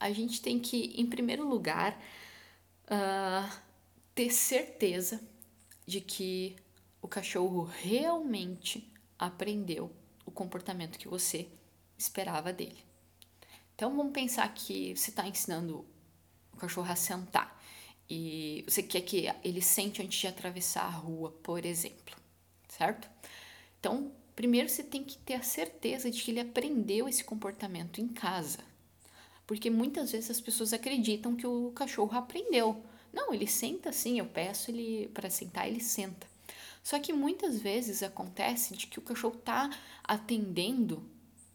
a 0.00 0.10
gente 0.10 0.42
tem 0.42 0.58
que, 0.58 0.94
em 1.00 1.06
primeiro 1.06 1.46
lugar, 1.48 1.96
uh, 2.86 3.60
ter 4.14 4.30
certeza 4.30 5.20
de 5.86 6.00
que 6.00 6.56
o 7.00 7.08
cachorro 7.08 7.64
realmente 7.64 8.92
aprendeu 9.18 9.90
o 10.24 10.30
comportamento 10.30 10.98
que 10.98 11.08
você 11.08 11.48
esperava 11.96 12.52
dele. 12.52 12.84
Então 13.74 13.96
vamos 13.96 14.12
pensar 14.12 14.52
que 14.52 14.96
você 14.96 15.10
está 15.10 15.26
ensinando 15.26 15.84
o 16.52 16.56
cachorro 16.56 16.90
a 16.90 16.96
sentar 16.96 17.60
e 18.08 18.64
você 18.68 18.82
quer 18.82 19.00
que 19.02 19.26
ele 19.42 19.62
sente 19.62 20.02
antes 20.02 20.20
de 20.20 20.26
atravessar 20.26 20.84
a 20.84 20.90
rua, 20.90 21.30
por 21.42 21.64
exemplo 21.64 22.21
certo? 22.76 23.08
Então, 23.78 24.12
primeiro 24.34 24.68
você 24.68 24.82
tem 24.82 25.04
que 25.04 25.18
ter 25.18 25.34
a 25.34 25.42
certeza 25.42 26.10
de 26.10 26.22
que 26.22 26.30
ele 26.30 26.40
aprendeu 26.40 27.08
esse 27.08 27.22
comportamento 27.22 28.00
em 28.00 28.08
casa. 28.08 28.60
Porque 29.46 29.68
muitas 29.68 30.12
vezes 30.12 30.30
as 30.30 30.40
pessoas 30.40 30.72
acreditam 30.72 31.36
que 31.36 31.46
o 31.46 31.72
cachorro 31.74 32.16
aprendeu. 32.16 32.82
Não, 33.12 33.34
ele 33.34 33.46
senta 33.46 33.90
assim, 33.90 34.18
eu 34.18 34.26
peço 34.26 34.70
ele 34.70 35.08
para 35.12 35.28
sentar, 35.28 35.68
ele 35.68 35.80
senta. 35.80 36.26
Só 36.82 36.98
que 36.98 37.12
muitas 37.12 37.60
vezes 37.60 38.02
acontece 38.02 38.74
de 38.74 38.86
que 38.86 38.98
o 38.98 39.02
cachorro 39.02 39.36
está 39.38 39.70
atendendo 40.02 41.02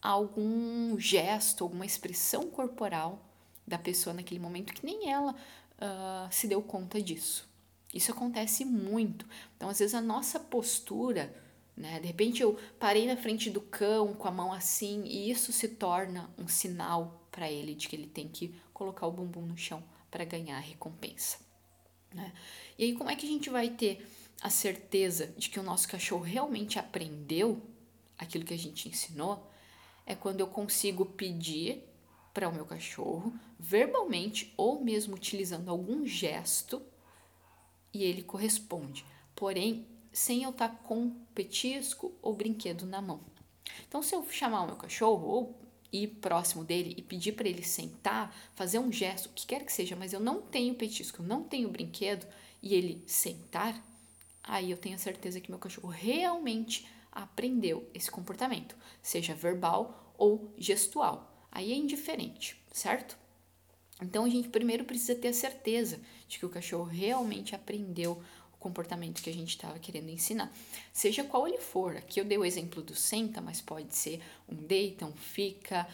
a 0.00 0.10
algum 0.10 0.98
gesto, 0.98 1.64
alguma 1.64 1.84
expressão 1.84 2.48
corporal 2.48 3.20
da 3.66 3.78
pessoa 3.78 4.14
naquele 4.14 4.40
momento 4.40 4.72
que 4.72 4.86
nem 4.86 5.10
ela 5.10 5.32
uh, 5.32 6.32
se 6.32 6.46
deu 6.46 6.62
conta 6.62 7.02
disso. 7.02 7.48
Isso 7.92 8.12
acontece 8.12 8.64
muito. 8.64 9.26
Então, 9.56 9.68
às 9.68 9.78
vezes, 9.78 9.94
a 9.94 10.00
nossa 10.00 10.38
postura, 10.38 11.34
né? 11.76 12.00
De 12.00 12.06
repente, 12.06 12.42
eu 12.42 12.58
parei 12.78 13.06
na 13.06 13.16
frente 13.16 13.50
do 13.50 13.60
cão 13.60 14.12
com 14.14 14.28
a 14.28 14.32
mão 14.32 14.52
assim, 14.52 15.04
e 15.04 15.30
isso 15.30 15.52
se 15.52 15.68
torna 15.68 16.28
um 16.36 16.48
sinal 16.48 17.26
para 17.30 17.50
ele 17.50 17.74
de 17.74 17.88
que 17.88 17.96
ele 17.96 18.06
tem 18.06 18.28
que 18.28 18.54
colocar 18.74 19.06
o 19.06 19.12
bumbum 19.12 19.42
no 19.42 19.56
chão 19.56 19.82
para 20.10 20.24
ganhar 20.24 20.56
a 20.56 20.60
recompensa. 20.60 21.38
Né? 22.12 22.32
E 22.78 22.84
aí, 22.84 22.92
como 22.94 23.10
é 23.10 23.16
que 23.16 23.26
a 23.26 23.28
gente 23.28 23.48
vai 23.50 23.70
ter 23.70 24.06
a 24.40 24.50
certeza 24.50 25.32
de 25.36 25.48
que 25.48 25.60
o 25.60 25.62
nosso 25.62 25.88
cachorro 25.88 26.22
realmente 26.22 26.78
aprendeu 26.78 27.62
aquilo 28.18 28.44
que 28.44 28.54
a 28.54 28.58
gente 28.58 28.88
ensinou? 28.88 29.50
É 30.04 30.14
quando 30.14 30.40
eu 30.40 30.46
consigo 30.46 31.04
pedir 31.04 31.84
para 32.32 32.48
o 32.48 32.54
meu 32.54 32.64
cachorro, 32.64 33.32
verbalmente 33.58 34.52
ou 34.56 34.82
mesmo 34.82 35.14
utilizando 35.14 35.68
algum 35.68 36.06
gesto, 36.06 36.82
e 37.98 38.04
ele 38.04 38.22
corresponde, 38.22 39.04
porém 39.34 39.86
sem 40.12 40.44
eu 40.44 40.50
estar 40.50 40.68
com 40.84 41.10
petisco 41.34 42.12
ou 42.22 42.34
brinquedo 42.34 42.86
na 42.86 43.02
mão. 43.02 43.20
Então, 43.86 44.02
se 44.02 44.14
eu 44.14 44.24
chamar 44.30 44.62
o 44.62 44.66
meu 44.66 44.76
cachorro 44.76 45.26
ou 45.26 45.60
ir 45.92 46.08
próximo 46.20 46.64
dele 46.64 46.94
e 46.96 47.02
pedir 47.02 47.32
para 47.32 47.48
ele 47.48 47.62
sentar, 47.62 48.34
fazer 48.54 48.78
um 48.78 48.92
gesto, 48.92 49.26
o 49.26 49.32
que 49.32 49.46
quer 49.46 49.64
que 49.64 49.72
seja, 49.72 49.96
mas 49.96 50.12
eu 50.12 50.20
não 50.20 50.40
tenho 50.40 50.74
petisco, 50.74 51.22
eu 51.22 51.26
não 51.26 51.42
tenho 51.42 51.70
brinquedo 51.70 52.26
e 52.62 52.74
ele 52.74 53.02
sentar, 53.06 53.82
aí 54.42 54.70
eu 54.70 54.76
tenho 54.76 54.98
certeza 54.98 55.40
que 55.40 55.50
meu 55.50 55.58
cachorro 55.58 55.88
realmente 55.88 56.86
aprendeu 57.10 57.88
esse 57.94 58.10
comportamento, 58.10 58.76
seja 59.02 59.34
verbal 59.34 60.14
ou 60.16 60.52
gestual. 60.56 61.46
Aí 61.50 61.72
é 61.72 61.76
indiferente, 61.76 62.60
certo? 62.72 63.18
Então 64.00 64.24
a 64.24 64.28
gente 64.28 64.48
primeiro 64.48 64.84
precisa 64.84 65.14
ter 65.14 65.28
a 65.28 65.32
certeza 65.32 66.00
de 66.28 66.38
que 66.38 66.46
o 66.46 66.50
cachorro 66.50 66.84
realmente 66.84 67.54
aprendeu 67.54 68.22
o 68.52 68.56
comportamento 68.58 69.22
que 69.22 69.30
a 69.30 69.32
gente 69.32 69.50
estava 69.50 69.78
querendo 69.78 70.10
ensinar, 70.10 70.52
seja 70.92 71.24
qual 71.24 71.46
ele 71.48 71.58
for. 71.58 71.96
Aqui 71.96 72.20
eu 72.20 72.24
dei 72.24 72.36
o 72.36 72.44
exemplo 72.44 72.82
do 72.82 72.94
senta, 72.94 73.40
mas 73.40 73.60
pode 73.60 73.94
ser 73.94 74.20
um 74.48 74.54
deita, 74.54 75.06
um 75.06 75.12
fica, 75.12 75.88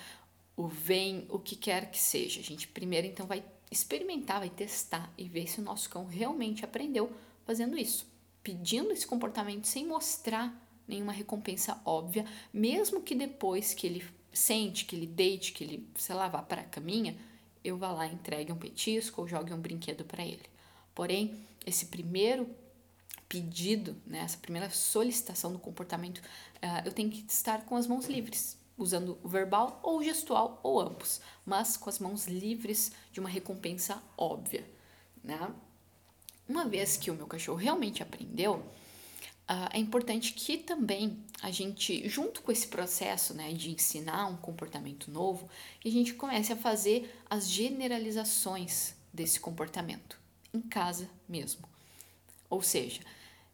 o 0.57 0.67
vem, 0.67 1.27
o 1.29 1.39
que 1.39 1.57
quer 1.57 1.91
que 1.91 2.01
seja. 2.01 2.41
A 2.41 2.45
gente 2.45 2.69
primeiro 2.69 3.07
então 3.07 3.27
vai 3.27 3.45
experimentar, 3.71 4.41
vai 4.41 4.51
testar 4.51 5.13
e 5.17 5.29
ver 5.29 5.47
se 5.49 5.61
o 5.61 5.65
nosso 5.65 5.89
cão 5.89 6.07
realmente 6.07 6.65
aprendeu 6.65 7.13
fazendo 7.45 7.77
isso, 7.77 8.07
pedindo 8.43 8.93
esse 8.93 9.07
comportamento 9.07 9.67
sem 9.67 9.87
mostrar 9.87 10.61
nenhuma 10.87 11.13
recompensa 11.13 11.81
óbvia, 11.85 12.25
mesmo 12.53 13.03
que 13.03 13.15
depois 13.15 13.75
que 13.75 13.87
ele 13.87 14.05
sente, 14.33 14.85
que 14.85 14.97
ele 14.97 15.07
deite, 15.07 15.53
que 15.53 15.65
ele, 15.65 15.89
sei 15.97 16.15
lá, 16.15 16.29
vá 16.29 16.43
para 16.43 16.63
a 16.63 16.65
caminha, 16.65 17.17
eu 17.65 17.79
vá 17.79 17.91
lá, 17.91 18.07
entregue 18.07 18.53
um 18.53 18.59
petisco 18.59 19.23
ou 19.23 19.29
jogue 19.29 19.53
um 19.53 19.61
brinquedo 19.61 20.05
para 20.05 20.23
ele. 20.23 20.45
Porém, 20.95 21.45
esse 21.67 21.87
primeiro 21.87 22.49
pedido, 23.29 23.97
né, 24.07 24.19
essa 24.19 24.37
primeira 24.37 24.69
solicitação 24.71 25.53
do 25.53 25.59
comportamento, 25.59 26.19
uh, 26.19 26.85
eu 26.85 26.93
tenho 26.93 27.11
que 27.11 27.25
estar 27.29 27.65
com 27.65 27.75
as 27.75 27.87
mãos 27.87 28.07
livres, 28.07 28.59
usando 28.77 29.19
o 29.23 29.29
verbal 29.29 29.81
ou 29.83 30.03
gestual 30.03 30.61
ou 30.63 30.81
ambos, 30.81 31.21
mas 31.45 31.77
com 31.77 31.89
as 31.89 31.99
mãos 31.99 32.27
livres 32.27 32.93
de 33.11 33.21
uma 33.21 33.29
recompensa 33.29 34.03
óbvia. 34.17 34.69
Né? 35.23 35.51
Uma 36.49 36.67
vez 36.67 36.97
que 36.97 37.11
o 37.11 37.15
meu 37.15 37.27
cachorro 37.27 37.59
realmente 37.59 38.03
aprendeu, 38.03 38.65
Uh, 39.45 39.69
é 39.73 39.79
importante 39.79 40.33
que 40.33 40.57
também 40.57 41.23
a 41.43 41.51
gente, 41.51 42.09
junto 42.09 42.41
com 42.41 42.51
esse 42.51 42.67
processo 42.67 43.35
né, 43.35 43.53
de 43.53 43.71
ensinar 43.71 44.27
um 44.27 44.37
comportamento 44.37 45.11
novo, 45.11 45.49
a 45.85 45.89
gente 45.89 46.15
comece 46.15 46.53
a 46.53 46.57
fazer 46.57 47.15
as 47.29 47.49
generalizações 47.49 48.95
desse 49.13 49.39
comportamento, 49.39 50.19
em 50.53 50.63
casa 50.63 51.11
mesmo. 51.29 51.69
Ou 52.49 52.63
seja, 52.63 53.03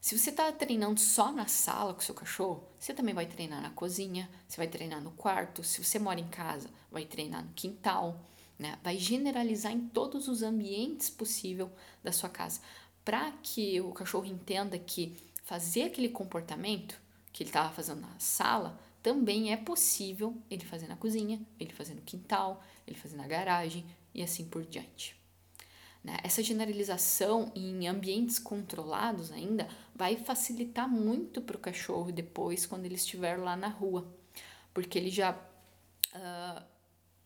se 0.01 0.17
você 0.17 0.31
está 0.31 0.51
treinando 0.53 0.99
só 1.01 1.33
na 1.33 1.47
sala 1.47 1.93
com 1.93 2.01
seu 2.01 2.15
cachorro, 2.15 2.65
você 2.79 2.95
também 2.95 3.15
vai 3.15 3.27
treinar 3.27 3.61
na 3.61 3.71
cozinha, 3.71 4.31
você 4.49 4.57
vai 4.57 4.69
treinar 4.69 5.03
no 5.03 5.11
quarto, 5.11 5.65
se 5.65 5.85
você 5.85 5.99
mora 5.99 6.21
em 6.21 6.29
casa, 6.29 6.71
vai 6.91 7.05
treinar 7.05 7.45
no 7.45 7.53
quintal, 7.53 8.19
né? 8.59 8.79
vai 8.83 8.97
generalizar 8.97 9.73
em 9.73 9.89
todos 9.89 10.29
os 10.29 10.43
ambientes 10.43 11.11
possível 11.11 11.71
da 12.03 12.13
sua 12.13 12.29
casa, 12.29 12.61
para 13.05 13.31
que 13.43 13.81
o 13.81 13.93
cachorro 13.93 14.25
entenda 14.25 14.79
que 14.79 15.17
fazer 15.51 15.83
aquele 15.83 16.09
comportamento 16.09 16.97
que 17.33 17.43
ele 17.43 17.51
estava 17.51 17.75
fazendo 17.75 18.03
na 18.03 18.19
sala, 18.21 18.79
também 19.03 19.53
é 19.53 19.57
possível 19.57 20.41
ele 20.49 20.65
fazer 20.65 20.87
na 20.87 20.95
cozinha, 20.95 21.45
ele 21.59 21.73
fazer 21.73 21.95
no 21.95 22.03
quintal, 22.03 22.63
ele 22.87 22.97
fazer 22.97 23.17
na 23.17 23.27
garagem 23.27 23.85
e 24.15 24.23
assim 24.23 24.45
por 24.45 24.65
diante. 24.65 25.21
Né? 26.05 26.19
Essa 26.23 26.41
generalização 26.41 27.51
em 27.53 27.89
ambientes 27.89 28.39
controlados 28.39 29.33
ainda 29.33 29.69
vai 29.93 30.15
facilitar 30.15 30.89
muito 30.89 31.43
para 31.43 31.57
o 31.57 31.61
cachorro 31.61 32.13
depois, 32.13 32.65
quando 32.65 32.85
ele 32.85 32.95
estiver 32.95 33.37
lá 33.37 33.57
na 33.57 33.69
rua, 33.69 34.07
porque 34.73 34.97
ele 34.97 35.11
já 35.11 35.33
uh, 35.33 36.63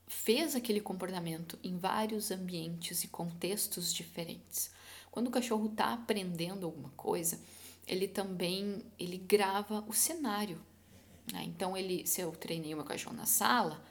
fez 0.06 0.56
aquele 0.56 0.80
comportamento 0.80 1.58
em 1.62 1.76
vários 1.76 2.30
ambientes 2.30 3.04
e 3.04 3.08
contextos 3.08 3.92
diferentes. 3.92 4.72
Quando 5.10 5.26
o 5.28 5.30
cachorro 5.30 5.66
está 5.66 5.92
aprendendo 5.92 6.64
alguma 6.64 6.88
coisa, 6.96 7.38
ele 7.86 8.08
também 8.08 8.82
ele 8.98 9.16
grava 9.18 9.84
o 9.86 9.92
cenário. 9.92 10.60
Né? 11.32 11.44
Então, 11.44 11.76
ele, 11.76 12.06
se 12.06 12.20
eu 12.20 12.32
treinei 12.32 12.74
meu 12.74 12.84
cachorro 12.84 13.16
na 13.16 13.26
sala, 13.26 13.82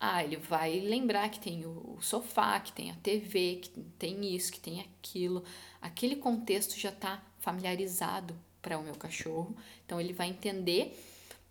ah, 0.00 0.22
ele 0.22 0.36
vai 0.36 0.78
lembrar 0.80 1.28
que 1.28 1.40
tem 1.40 1.66
o 1.66 1.98
sofá, 2.00 2.60
que 2.60 2.72
tem 2.72 2.90
a 2.90 2.94
TV, 2.94 3.56
que 3.56 3.70
tem 3.98 4.34
isso, 4.34 4.52
que 4.52 4.60
tem 4.60 4.80
aquilo. 4.80 5.44
Aquele 5.80 6.16
contexto 6.16 6.78
já 6.78 6.90
está 6.90 7.22
familiarizado 7.38 8.38
para 8.62 8.78
o 8.78 8.82
meu 8.82 8.94
cachorro. 8.94 9.56
Então 9.84 10.00
ele 10.00 10.12
vai 10.12 10.28
entender 10.28 10.96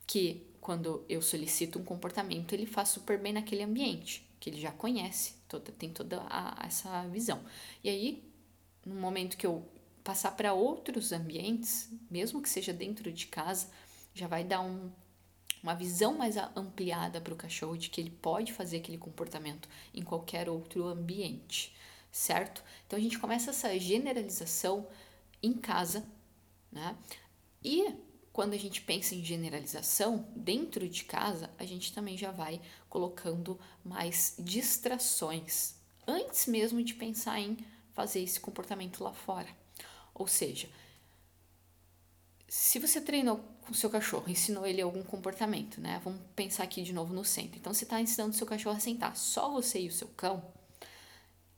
que 0.06 0.48
quando 0.62 1.04
eu 1.10 1.22
solicito 1.22 1.80
um 1.80 1.84
comportamento, 1.84 2.54
ele 2.54 2.66
faz 2.66 2.90
super 2.90 3.18
bem 3.18 3.34
naquele 3.34 3.64
ambiente, 3.64 4.26
que 4.40 4.50
ele 4.50 4.60
já 4.60 4.72
conhece, 4.72 5.36
toda, 5.48 5.72
tem 5.72 5.90
toda 5.90 6.22
a, 6.30 6.66
essa 6.66 7.08
visão. 7.08 7.42
E 7.84 7.90
aí, 7.90 8.24
no 8.86 8.96
momento 8.96 9.38
que 9.38 9.46
eu 9.46 9.66
passar 10.08 10.32
para 10.32 10.54
outros 10.54 11.12
ambientes, 11.12 11.90
mesmo 12.10 12.42
que 12.42 12.48
seja 12.48 12.72
dentro 12.72 13.12
de 13.12 13.28
casa, 13.28 13.68
já 14.14 14.26
vai 14.26 14.42
dar 14.42 14.62
um 14.62 14.90
uma 15.62 15.76
visão 15.76 16.18
mais 16.18 16.38
ampliada 16.56 17.20
para 17.20 17.34
o 17.34 17.36
cachorro 17.36 17.76
de 17.78 17.90
que 17.90 18.00
ele 18.00 18.12
pode 18.12 18.54
fazer 18.54 18.78
aquele 18.78 18.98
comportamento 18.98 19.68
em 19.94 20.02
qualquer 20.02 20.48
outro 20.48 20.86
ambiente, 20.86 21.76
certo? 22.10 22.64
Então 22.86 22.98
a 22.98 23.02
gente 23.02 23.20
começa 23.20 23.50
essa 23.50 23.78
generalização 23.78 24.88
em 25.44 25.52
casa, 25.52 26.06
né? 26.72 26.96
E 27.62 27.94
quando 28.32 28.54
a 28.54 28.58
gente 28.58 28.82
pensa 28.82 29.14
em 29.14 29.26
generalização 29.26 30.26
dentro 30.34 30.88
de 30.88 31.04
casa, 31.04 31.50
a 31.58 31.66
gente 31.66 31.92
também 31.92 32.18
já 32.18 32.32
vai 32.32 32.62
colocando 32.88 33.60
mais 33.84 34.36
distrações 34.40 35.76
antes 36.08 36.46
mesmo 36.46 36.82
de 36.82 36.94
pensar 36.94 37.42
em 37.42 37.58
fazer 37.94 38.22
esse 38.22 38.40
comportamento 38.40 39.04
lá 39.04 39.12
fora. 39.12 39.67
Ou 40.18 40.28
seja, 40.28 40.68
se 42.48 42.80
você 42.80 43.00
treinou 43.00 43.40
com 43.62 43.74
seu 43.74 43.90
cachorro, 43.90 44.28
ensinou 44.28 44.66
ele 44.66 44.82
algum 44.82 45.04
comportamento, 45.04 45.80
né? 45.80 46.02
Vamos 46.04 46.20
pensar 46.36 46.64
aqui 46.64 46.82
de 46.82 46.92
novo 46.92 47.14
no 47.14 47.24
centro. 47.24 47.58
Então, 47.60 47.74
você 47.74 47.84
está 47.84 48.02
ensinando 48.02 48.36
seu 48.36 48.48
cachorro 48.48 48.76
a 48.76 48.80
sentar, 48.80 49.16
só 49.16 49.52
você 49.52 49.82
e 49.82 49.88
o 49.88 49.92
seu 49.92 50.08
cão. 50.10 50.44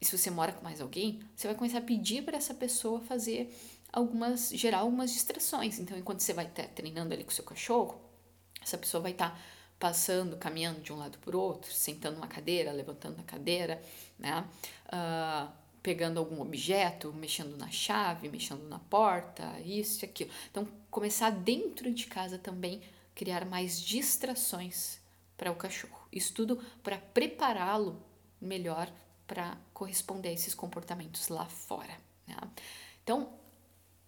E 0.01 0.05
se 0.05 0.17
você 0.17 0.29
mora 0.29 0.51
com 0.51 0.63
mais 0.63 0.81
alguém, 0.81 1.21
você 1.35 1.47
vai 1.47 1.55
começar 1.55 1.77
a 1.77 1.81
pedir 1.81 2.23
para 2.23 2.37
essa 2.37 2.53
pessoa 2.53 2.99
fazer 3.01 3.55
algumas, 3.93 4.49
gerar 4.49 4.79
algumas 4.79 5.11
distrações. 5.11 5.79
Então, 5.79 5.97
enquanto 5.97 6.19
você 6.19 6.33
vai 6.33 6.45
estar 6.45 6.67
treinando 6.67 7.13
ali 7.13 7.23
com 7.23 7.31
seu 7.31 7.45
cachorro, 7.45 8.01
essa 8.61 8.77
pessoa 8.77 9.01
vai 9.01 9.11
estar 9.11 9.31
tá 9.31 9.41
passando, 9.79 10.35
caminhando 10.35 10.81
de 10.81 10.91
um 10.91 10.97
lado 10.97 11.17
para 11.19 11.37
o 11.37 11.39
outro, 11.39 11.71
sentando 11.71 12.15
numa 12.15 12.27
cadeira, 12.27 12.73
levantando 12.73 13.19
a 13.21 13.23
cadeira, 13.23 13.81
né? 14.17 14.45
Uh, 14.87 15.58
pegando 15.81 16.19
algum 16.19 16.41
objeto, 16.41 17.13
mexendo 17.13 17.57
na 17.57 17.69
chave, 17.69 18.29
mexendo 18.29 18.67
na 18.67 18.79
porta, 18.79 19.59
isso 19.61 20.03
e 20.03 20.05
aquilo. 20.05 20.31
Então, 20.49 20.67
começar 20.91 21.29
dentro 21.29 21.91
de 21.93 22.07
casa 22.07 22.37
também 22.37 22.81
criar 23.15 23.45
mais 23.45 23.81
distrações 23.81 24.99
para 25.37 25.51
o 25.51 25.55
cachorro. 25.55 26.07
Isso 26.11 26.33
tudo 26.33 26.57
para 26.83 26.97
prepará-lo 26.97 28.01
melhor 28.41 28.91
para 29.27 29.57
corresponder 29.73 30.29
a 30.29 30.33
esses 30.33 30.55
comportamentos 30.55 31.27
lá 31.27 31.45
fora. 31.45 31.97
Né? 32.27 32.35
Então, 33.03 33.23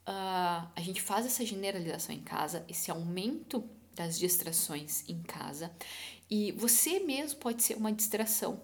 uh, 0.08 0.68
a 0.76 0.80
gente 0.80 1.02
faz 1.02 1.26
essa 1.26 1.46
generalização 1.46 2.16
em 2.16 2.22
casa, 2.22 2.66
esse 2.68 2.90
aumento 2.90 3.64
das 3.96 4.18
distrações 4.18 5.08
em 5.08 5.22
casa, 5.22 5.72
e 6.30 6.52
você 6.54 7.00
mesmo 7.00 7.40
pode 7.40 7.62
ser 7.62 7.76
uma 7.76 7.92
distração 7.92 8.62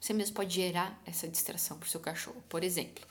você 0.00 0.14
mesmo 0.14 0.34
pode 0.34 0.54
gerar 0.54 1.00
essa 1.04 1.28
distração 1.28 1.78
para 1.78 1.86
o 1.86 1.90
seu 1.90 2.00
cachorro. 2.00 2.42
Por 2.48 2.64
exemplo, 2.64 3.04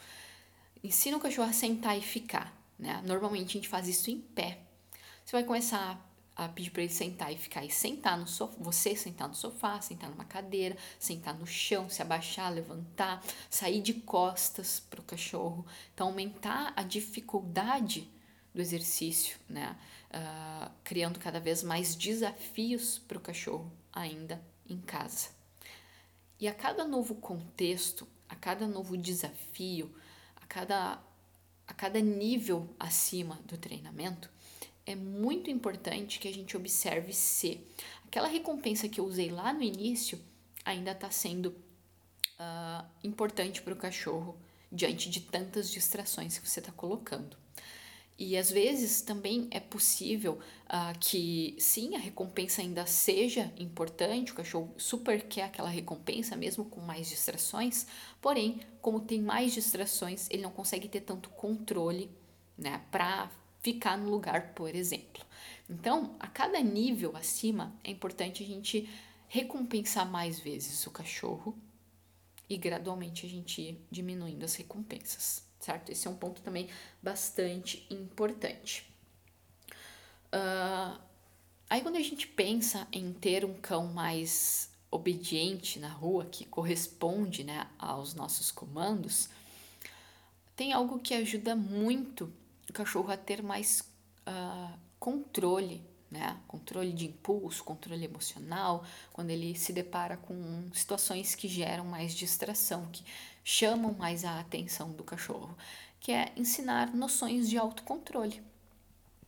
ensina 0.83 1.17
o 1.17 1.19
cachorro 1.19 1.49
a 1.49 1.53
sentar 1.53 1.97
e 1.97 2.01
ficar. 2.01 2.51
Né? 2.77 3.01
Normalmente 3.05 3.49
a 3.49 3.53
gente 3.53 3.67
faz 3.67 3.87
isso 3.87 4.09
em 4.09 4.19
pé. 4.19 4.59
Você 5.23 5.33
vai 5.33 5.43
começar 5.43 6.03
a 6.35 6.47
pedir 6.47 6.71
para 6.71 6.81
ele 6.81 6.91
sentar 6.91 7.31
e 7.31 7.37
ficar 7.37 7.65
e 7.65 7.69
sentar 7.69 8.17
no 8.17 8.25
sofá, 8.25 8.55
você 8.59 8.95
sentar 8.95 9.27
no 9.27 9.35
sofá, 9.35 9.79
sentar 9.81 10.09
numa 10.09 10.23
cadeira, 10.23 10.75
sentar 10.97 11.37
no 11.37 11.45
chão, 11.45 11.89
se 11.89 12.01
abaixar, 12.01 12.51
levantar, 12.51 13.21
sair 13.49 13.81
de 13.81 13.93
costas 13.93 14.79
para 14.79 15.01
o 15.01 15.03
cachorro. 15.03 15.65
Então, 15.93 16.07
aumentar 16.07 16.73
a 16.75 16.81
dificuldade 16.81 18.09
do 18.55 18.61
exercício, 18.61 19.37
né? 19.47 19.77
Uh, 20.09 20.71
criando 20.83 21.19
cada 21.19 21.39
vez 21.39 21.61
mais 21.61 21.93
desafios 21.93 22.97
para 22.97 23.17
o 23.17 23.21
cachorro 23.21 23.71
ainda 23.93 24.41
em 24.67 24.79
casa. 24.79 25.38
E 26.39 26.47
a 26.47 26.53
cada 26.53 26.85
novo 26.85 27.15
contexto, 27.15 28.07
a 28.27 28.35
cada 28.35 28.67
novo 28.67 28.95
desafio, 28.95 29.93
a 30.35 30.45
cada, 30.45 31.01
a 31.67 31.73
cada 31.73 31.99
nível 31.99 32.73
acima 32.79 33.35
do 33.45 33.57
treinamento, 33.57 34.29
é 34.85 34.95
muito 34.95 35.51
importante 35.51 36.17
que 36.17 36.27
a 36.27 36.33
gente 36.33 36.55
observe 36.55 37.13
se 37.13 37.61
aquela 38.05 38.27
recompensa 38.27 38.87
que 38.87 38.99
eu 38.99 39.05
usei 39.05 39.29
lá 39.29 39.53
no 39.53 39.61
início 39.61 40.19
ainda 40.63 40.91
está 40.91 41.11
sendo 41.11 41.49
uh, 41.49 42.85
importante 43.03 43.61
para 43.61 43.73
o 43.73 43.77
cachorro 43.77 44.37
diante 44.71 45.09
de 45.09 45.21
tantas 45.21 45.69
distrações 45.69 46.37
que 46.37 46.47
você 46.47 46.59
está 46.59 46.71
colocando. 46.71 47.37
E 48.19 48.35
às 48.35 48.51
vezes 48.51 49.01
também 49.01 49.47
é 49.49 49.61
possível 49.61 50.39
uh, 50.65 50.99
que 50.99 51.55
sim, 51.57 51.95
a 51.95 51.97
recompensa 51.97 52.61
ainda 52.61 52.85
seja 52.85 53.49
importante, 53.57 54.33
o 54.33 54.35
cachorro 54.35 54.75
super 54.77 55.23
quer 55.25 55.43
aquela 55.43 55.69
recompensa, 55.69 56.35
mesmo 56.35 56.65
com 56.65 56.81
mais 56.81 57.07
distrações, 57.07 57.87
porém, 58.21 58.59
como 58.81 58.99
tem 58.99 59.21
mais 59.21 59.53
distrações, 59.53 60.29
ele 60.29 60.41
não 60.41 60.51
consegue 60.51 60.89
ter 60.89 60.99
tanto 60.99 61.29
controle 61.29 62.11
né, 62.57 62.81
para 62.91 63.31
ficar 63.61 63.97
no 63.97 64.09
lugar, 64.09 64.53
por 64.53 64.75
exemplo. 64.75 65.25
Então, 65.69 66.17
a 66.19 66.27
cada 66.27 66.59
nível 66.59 67.15
acima, 67.15 67.73
é 67.85 67.91
importante 67.91 68.43
a 68.43 68.45
gente 68.45 68.89
recompensar 69.29 70.05
mais 70.05 70.41
vezes 70.41 70.85
o 70.85 70.91
cachorro 70.91 71.57
e 72.49 72.57
gradualmente 72.57 73.25
a 73.25 73.29
gente 73.29 73.61
ir 73.61 73.85
diminuindo 73.89 74.43
as 74.43 74.55
recompensas 74.55 75.47
certo? 75.59 75.91
Esse 75.91 76.07
é 76.07 76.11
um 76.11 76.15
ponto 76.15 76.41
também 76.41 76.69
bastante 77.01 77.85
importante. 77.89 78.89
Uh, 80.33 80.99
aí, 81.69 81.81
quando 81.81 81.97
a 81.97 82.01
gente 82.01 82.27
pensa 82.27 82.87
em 82.91 83.11
ter 83.13 83.43
um 83.43 83.55
cão 83.55 83.87
mais 83.87 84.69
obediente 84.91 85.79
na 85.79 85.89
rua, 85.89 86.25
que 86.25 86.45
corresponde 86.45 87.43
né, 87.43 87.67
aos 87.77 88.13
nossos 88.13 88.51
comandos, 88.51 89.29
tem 90.55 90.73
algo 90.73 90.99
que 90.99 91.13
ajuda 91.13 91.55
muito 91.55 92.31
o 92.69 92.73
cachorro 92.73 93.11
a 93.11 93.17
ter 93.17 93.41
mais 93.41 93.81
uh, 94.27 94.77
controle, 94.99 95.83
né? 96.11 96.37
Controle 96.47 96.91
de 96.91 97.05
impulso, 97.05 97.63
controle 97.63 98.03
emocional, 98.03 98.83
quando 99.13 99.29
ele 99.29 99.55
se 99.55 99.71
depara 99.71 100.17
com 100.17 100.69
situações 100.73 101.35
que 101.35 101.47
geram 101.47 101.85
mais 101.85 102.13
distração, 102.13 102.87
que 102.91 103.03
chamam 103.43 103.93
mais 103.93 104.25
a 104.25 104.39
atenção 104.39 104.91
do 104.91 105.03
cachorro, 105.03 105.57
que 105.99 106.11
é 106.11 106.31
ensinar 106.35 106.93
noções 106.93 107.49
de 107.49 107.57
autocontrole. 107.57 108.41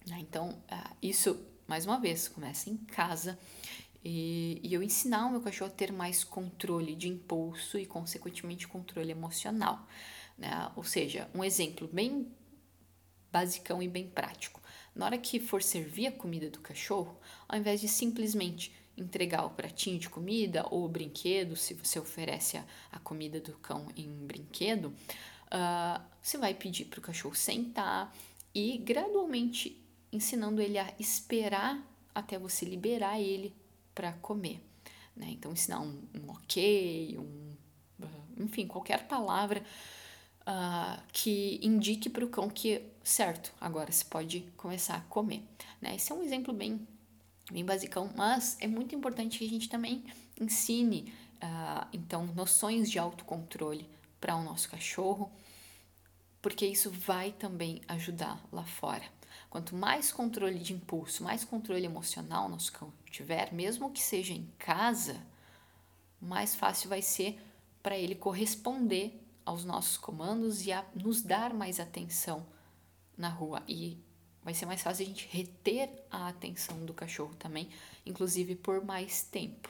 Né? 0.08 0.18
Então, 0.20 0.58
ah, 0.70 0.92
isso, 1.02 1.40
mais 1.68 1.86
uma 1.86 2.00
vez, 2.00 2.28
começa 2.28 2.70
em 2.70 2.78
casa 2.78 3.38
e, 4.04 4.60
e 4.64 4.74
eu 4.74 4.82
ensinar 4.82 5.28
o 5.28 5.32
meu 5.32 5.42
cachorro 5.42 5.72
a 5.72 5.74
ter 5.76 5.92
mais 5.92 6.24
controle 6.24 6.96
de 6.96 7.08
impulso 7.08 7.78
e, 7.78 7.86
consequentemente, 7.86 8.68
controle 8.68 9.12
emocional. 9.12 9.86
Né? 10.38 10.50
Ou 10.76 10.84
seja, 10.84 11.30
um 11.36 11.44
exemplo 11.44 11.88
bem 11.88 12.32
basicão 13.32 13.82
e 13.82 13.88
bem 13.88 14.08
prático. 14.08 14.62
Na 14.94 15.06
hora 15.06 15.18
que 15.18 15.40
for 15.40 15.64
servir 15.64 16.08
a 16.08 16.12
comida 16.12 16.50
do 16.50 16.60
cachorro, 16.60 17.18
ao 17.48 17.58
invés 17.58 17.80
de 17.80 17.88
simplesmente 17.88 18.74
entregar 18.98 19.46
o 19.46 19.50
pratinho 19.50 20.00
de 20.00 20.10
comida 20.10 20.66
ou 20.70 20.86
o 20.86 20.90
brinquedo, 20.90 21.56
se 21.56 21.74
você 21.74 22.00
oferece 22.00 22.58
a, 22.58 22.66
a 22.92 23.00
comida 23.00 23.40
do 23.40 23.54
cão 23.54 23.88
em 23.96 24.10
um 24.10 24.26
brinquedo, 24.26 24.88
uh, 25.48 26.02
você 26.22 26.38
vai 26.38 26.54
pedir 26.54 26.86
para 26.86 27.00
o 27.00 27.02
cachorro 27.02 27.36
sentar 27.36 28.14
e 28.54 28.78
gradualmente 28.78 29.82
ensinando 30.12 30.62
ele 30.62 30.78
a 30.78 30.94
esperar 31.00 31.82
até 32.14 32.38
você 32.38 32.66
liberar 32.66 33.20
ele 33.20 33.56
para 33.96 34.14
comer. 34.14 34.62
Né? 35.16 35.28
Então, 35.32 35.52
ensinar 35.52 35.80
um, 35.80 36.02
um 36.16 36.30
ok, 36.30 37.18
um, 37.18 37.56
enfim, 38.44 38.68
qualquer 38.68 39.08
palavra 39.08 39.64
uh, 40.42 41.02
que 41.12 41.60
indique 41.62 42.10
para 42.10 42.26
o 42.26 42.30
cão 42.30 42.50
que, 42.50 42.82
certo, 43.04 43.54
agora 43.60 43.92
você 43.92 44.06
pode 44.06 44.42
começar 44.58 44.96
a 44.96 45.02
comer. 45.02 45.44
Né? 45.82 45.96
Esse 45.96 46.12
é 46.12 46.16
um 46.16 46.24
exemplo 46.24 46.54
bem 46.54 46.86
bem 47.52 47.66
basicão, 47.66 48.10
mas 48.16 48.58
é 48.60 48.68
muito 48.68 48.96
importante 48.96 49.38
que 49.38 49.46
a 49.46 49.50
gente 49.50 49.70
também 49.70 50.04
ensine, 50.40 51.14
uh, 51.36 51.88
então, 51.94 52.26
noções 52.28 52.90
de 52.90 52.98
autocontrole 52.98 53.90
para 54.20 54.36
o 54.36 54.44
nosso 54.44 54.70
cachorro, 54.70 55.32
porque 56.42 56.66
isso 56.66 56.90
vai 56.90 57.32
também 57.32 57.82
ajudar 57.88 58.44
lá 58.52 58.64
fora. 58.64 59.04
Quanto 59.50 59.76
mais 59.76 60.12
controle 60.12 60.60
de 60.60 60.74
impulso, 60.74 61.24
mais 61.24 61.44
controle 61.44 61.86
emocional 61.86 62.50
nosso 62.50 62.72
cão 62.72 62.92
tiver, 63.10 63.54
mesmo 63.54 63.92
que 63.92 64.02
seja 64.02 64.34
em 64.34 64.48
casa, 64.58 65.22
mais 66.20 66.56
fácil 66.56 66.90
vai 66.90 67.02
ser 67.02 67.40
para 67.84 67.98
ele 67.98 68.16
corresponder 68.16 69.22
aos 69.46 69.66
nossos 69.66 69.98
comandos 69.98 70.66
e 70.66 70.72
a 70.72 70.86
nos 70.96 71.22
dar 71.22 71.54
mais 71.54 71.80
atenção 71.80 72.46
na 73.18 73.30
rua. 73.30 73.62
E 73.68 73.98
vai 74.44 74.54
ser 74.54 74.66
mais 74.66 74.82
fácil 74.82 75.04
a 75.04 75.08
gente 75.08 75.28
reter 75.30 75.90
a 76.10 76.28
atenção 76.28 76.86
do 76.86 76.94
cachorro 76.94 77.34
também, 77.36 77.70
inclusive 78.06 78.56
por 78.56 78.84
mais 78.84 79.24
tempo. 79.24 79.70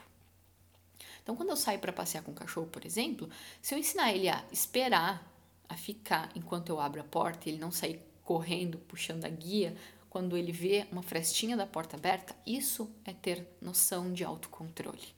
Então, 1.22 1.36
quando 1.36 1.50
eu 1.50 1.58
saio 1.58 1.80
para 1.80 1.94
passear 1.94 2.24
com 2.24 2.32
o 2.32 2.36
cachorro, 2.36 2.68
por 2.68 2.86
exemplo, 2.86 3.30
se 3.62 3.74
eu 3.74 3.80
ensinar 3.80 4.12
ele 4.14 4.28
a 4.28 4.44
esperar, 4.52 5.28
a 5.70 5.76
ficar 5.76 6.32
enquanto 6.36 6.70
eu 6.70 6.80
abro 6.80 7.02
a 7.02 7.04
porta, 7.04 7.48
ele 7.48 7.60
não 7.60 7.72
sair 7.72 8.02
correndo, 8.24 8.78
puxando 8.80 9.26
a 9.26 9.30
guia, 9.30 9.76
quando 10.10 10.36
ele 10.36 10.52
vê 10.52 10.88
uma 10.92 11.02
frestinha 11.02 11.56
da 11.56 11.66
porta 11.66 11.96
aberta, 11.96 12.36
isso 12.46 12.90
é 13.06 13.14
ter 13.14 13.48
noção 13.62 14.12
de 14.12 14.24
autocontrole. 14.24 15.16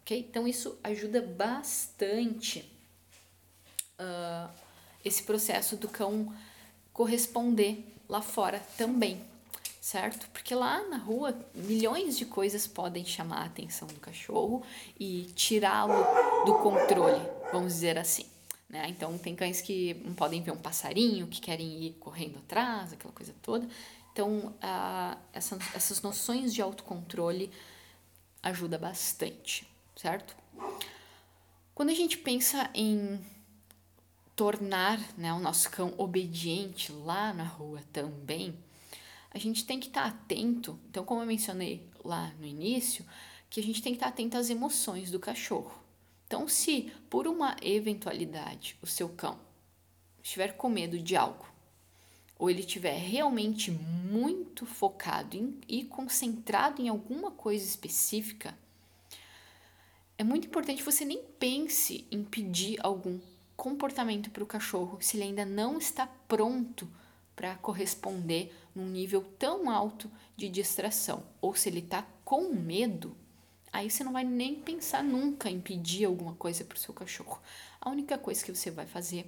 Ok? 0.00 0.18
Então, 0.18 0.46
isso 0.46 0.78
ajuda 0.82 1.20
bastante 1.20 2.70
uh, 3.98 4.50
esse 5.04 5.22
processo 5.22 5.76
do 5.76 5.88
cão 5.88 6.34
corresponder 6.92 7.93
lá 8.08 8.20
fora 8.20 8.60
também, 8.76 9.24
certo? 9.80 10.28
Porque 10.30 10.54
lá 10.54 10.82
na 10.88 10.96
rua 10.96 11.36
milhões 11.54 12.16
de 12.16 12.24
coisas 12.24 12.66
podem 12.66 13.04
chamar 13.04 13.42
a 13.42 13.44
atenção 13.44 13.88
do 13.88 14.00
cachorro 14.00 14.62
e 14.98 15.24
tirá-lo 15.34 16.04
do 16.44 16.54
controle, 16.58 17.20
vamos 17.52 17.74
dizer 17.74 17.98
assim. 17.98 18.26
Né? 18.68 18.86
Então, 18.88 19.16
tem 19.18 19.36
cães 19.36 19.60
que 19.60 19.94
não 20.04 20.14
podem 20.14 20.42
ver 20.42 20.50
um 20.50 20.56
passarinho, 20.56 21.28
que 21.28 21.40
querem 21.40 21.84
ir 21.84 21.92
correndo 22.00 22.38
atrás, 22.38 22.92
aquela 22.92 23.12
coisa 23.12 23.34
toda. 23.40 23.68
Então, 24.12 24.54
essa, 25.32 25.58
essas 25.74 26.00
noções 26.02 26.54
de 26.54 26.62
autocontrole 26.62 27.50
ajuda 28.42 28.78
bastante, 28.78 29.66
certo? 29.96 30.36
Quando 31.74 31.90
a 31.90 31.94
gente 31.94 32.18
pensa 32.18 32.70
em 32.74 33.20
tornar 34.36 35.00
né, 35.16 35.32
o 35.32 35.38
nosso 35.38 35.70
cão 35.70 35.94
obediente 35.96 36.92
lá 36.92 37.32
na 37.32 37.44
rua 37.44 37.80
também, 37.92 38.54
a 39.30 39.38
gente 39.38 39.64
tem 39.64 39.80
que 39.80 39.88
estar 39.88 40.06
atento. 40.06 40.78
Então, 40.90 41.04
como 41.04 41.20
eu 41.22 41.26
mencionei 41.26 41.88
lá 42.04 42.32
no 42.38 42.46
início, 42.46 43.04
que 43.50 43.60
a 43.60 43.62
gente 43.62 43.82
tem 43.82 43.92
que 43.92 43.96
estar 43.96 44.08
atento 44.08 44.36
às 44.36 44.50
emoções 44.50 45.10
do 45.10 45.18
cachorro. 45.18 45.78
Então, 46.26 46.48
se 46.48 46.92
por 47.08 47.26
uma 47.26 47.56
eventualidade 47.62 48.76
o 48.82 48.86
seu 48.86 49.08
cão 49.08 49.38
estiver 50.22 50.56
com 50.56 50.68
medo 50.68 50.98
de 50.98 51.16
algo 51.16 51.46
ou 52.38 52.50
ele 52.50 52.60
estiver 52.60 52.96
realmente 52.98 53.70
muito 53.70 54.66
focado 54.66 55.36
em, 55.36 55.60
e 55.68 55.84
concentrado 55.84 56.82
em 56.82 56.88
alguma 56.88 57.30
coisa 57.30 57.64
específica, 57.64 58.58
é 60.16 60.24
muito 60.24 60.46
importante 60.46 60.82
você 60.82 61.04
nem 61.04 61.22
pense 61.38 62.06
em 62.10 62.24
pedir 62.24 62.78
algum 62.82 63.20
comportamento 63.56 64.30
para 64.30 64.42
o 64.42 64.46
cachorro 64.46 64.98
se 65.00 65.16
ele 65.16 65.24
ainda 65.24 65.44
não 65.44 65.78
está 65.78 66.06
pronto 66.06 66.88
para 67.34 67.56
corresponder 67.56 68.54
num 68.74 68.86
nível 68.86 69.22
tão 69.38 69.70
alto 69.70 70.10
de 70.36 70.48
distração, 70.48 71.24
ou 71.40 71.54
se 71.54 71.68
ele 71.68 71.80
está 71.80 72.06
com 72.24 72.52
medo, 72.52 73.16
aí 73.72 73.90
você 73.90 74.04
não 74.04 74.12
vai 74.12 74.24
nem 74.24 74.54
pensar 74.56 75.02
nunca 75.02 75.50
em 75.50 75.60
pedir 75.60 76.04
alguma 76.04 76.34
coisa 76.34 76.64
para 76.64 76.76
o 76.76 76.78
seu 76.78 76.94
cachorro. 76.94 77.40
A 77.80 77.90
única 77.90 78.16
coisa 78.16 78.44
que 78.44 78.54
você 78.54 78.70
vai 78.70 78.86
fazer 78.86 79.26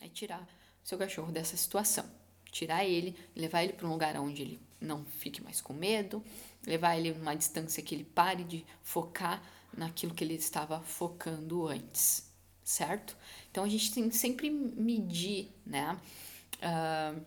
é 0.00 0.08
tirar 0.08 0.46
seu 0.84 0.98
cachorro 0.98 1.32
dessa 1.32 1.56
situação 1.56 2.04
tirar 2.52 2.84
ele, 2.84 3.16
levar 3.34 3.64
ele 3.64 3.72
para 3.72 3.88
um 3.88 3.90
lugar 3.90 4.14
onde 4.18 4.42
ele 4.42 4.60
não 4.78 5.04
fique 5.04 5.42
mais 5.42 5.60
com 5.60 5.72
medo, 5.72 6.22
levar 6.64 6.96
ele 6.96 7.12
numa 7.12 7.34
distância 7.34 7.82
que 7.82 7.94
ele 7.94 8.04
pare 8.04 8.44
de 8.44 8.64
focar 8.82 9.42
naquilo 9.76 10.14
que 10.14 10.22
ele 10.22 10.34
estava 10.34 10.80
focando 10.82 11.66
antes, 11.66 12.30
certo? 12.72 13.16
Então 13.50 13.64
a 13.64 13.68
gente 13.68 13.92
tem 13.92 14.08
que 14.08 14.16
sempre 14.16 14.50
medir, 14.50 15.50
né? 15.66 15.98
Uh, 16.58 17.22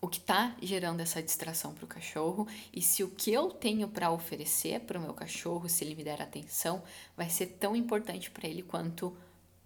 o 0.00 0.06
que 0.06 0.18
está 0.18 0.54
gerando 0.62 1.00
essa 1.00 1.20
distração 1.20 1.74
para 1.74 1.84
o 1.84 1.88
cachorro 1.88 2.46
e 2.72 2.80
se 2.80 3.02
o 3.02 3.10
que 3.10 3.32
eu 3.32 3.50
tenho 3.50 3.88
para 3.88 4.12
oferecer 4.12 4.80
para 4.80 4.98
o 4.98 5.02
meu 5.02 5.12
cachorro, 5.12 5.68
se 5.68 5.84
ele 5.84 5.96
me 5.96 6.04
der 6.04 6.22
atenção, 6.22 6.82
vai 7.16 7.28
ser 7.28 7.46
tão 7.58 7.74
importante 7.74 8.30
para 8.30 8.46
ele 8.46 8.62
quanto 8.62 9.16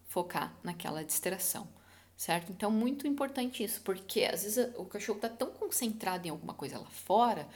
focar 0.08 0.54
naquela 0.62 1.04
distração 1.04 1.68
certo? 2.22 2.52
Então, 2.52 2.70
muito 2.70 3.04
importante 3.06 3.64
isso, 3.64 3.80
porque 3.82 4.22
às 4.22 4.44
vezes 4.44 4.70
o 4.76 4.84
cachorro 4.84 5.16
está 5.16 5.28
tão 5.28 5.50
concentrado 5.50 6.26
em 6.26 6.30
alguma 6.30 6.54
coisa 6.54 6.78
lá 6.78 6.86
fora 6.86 7.48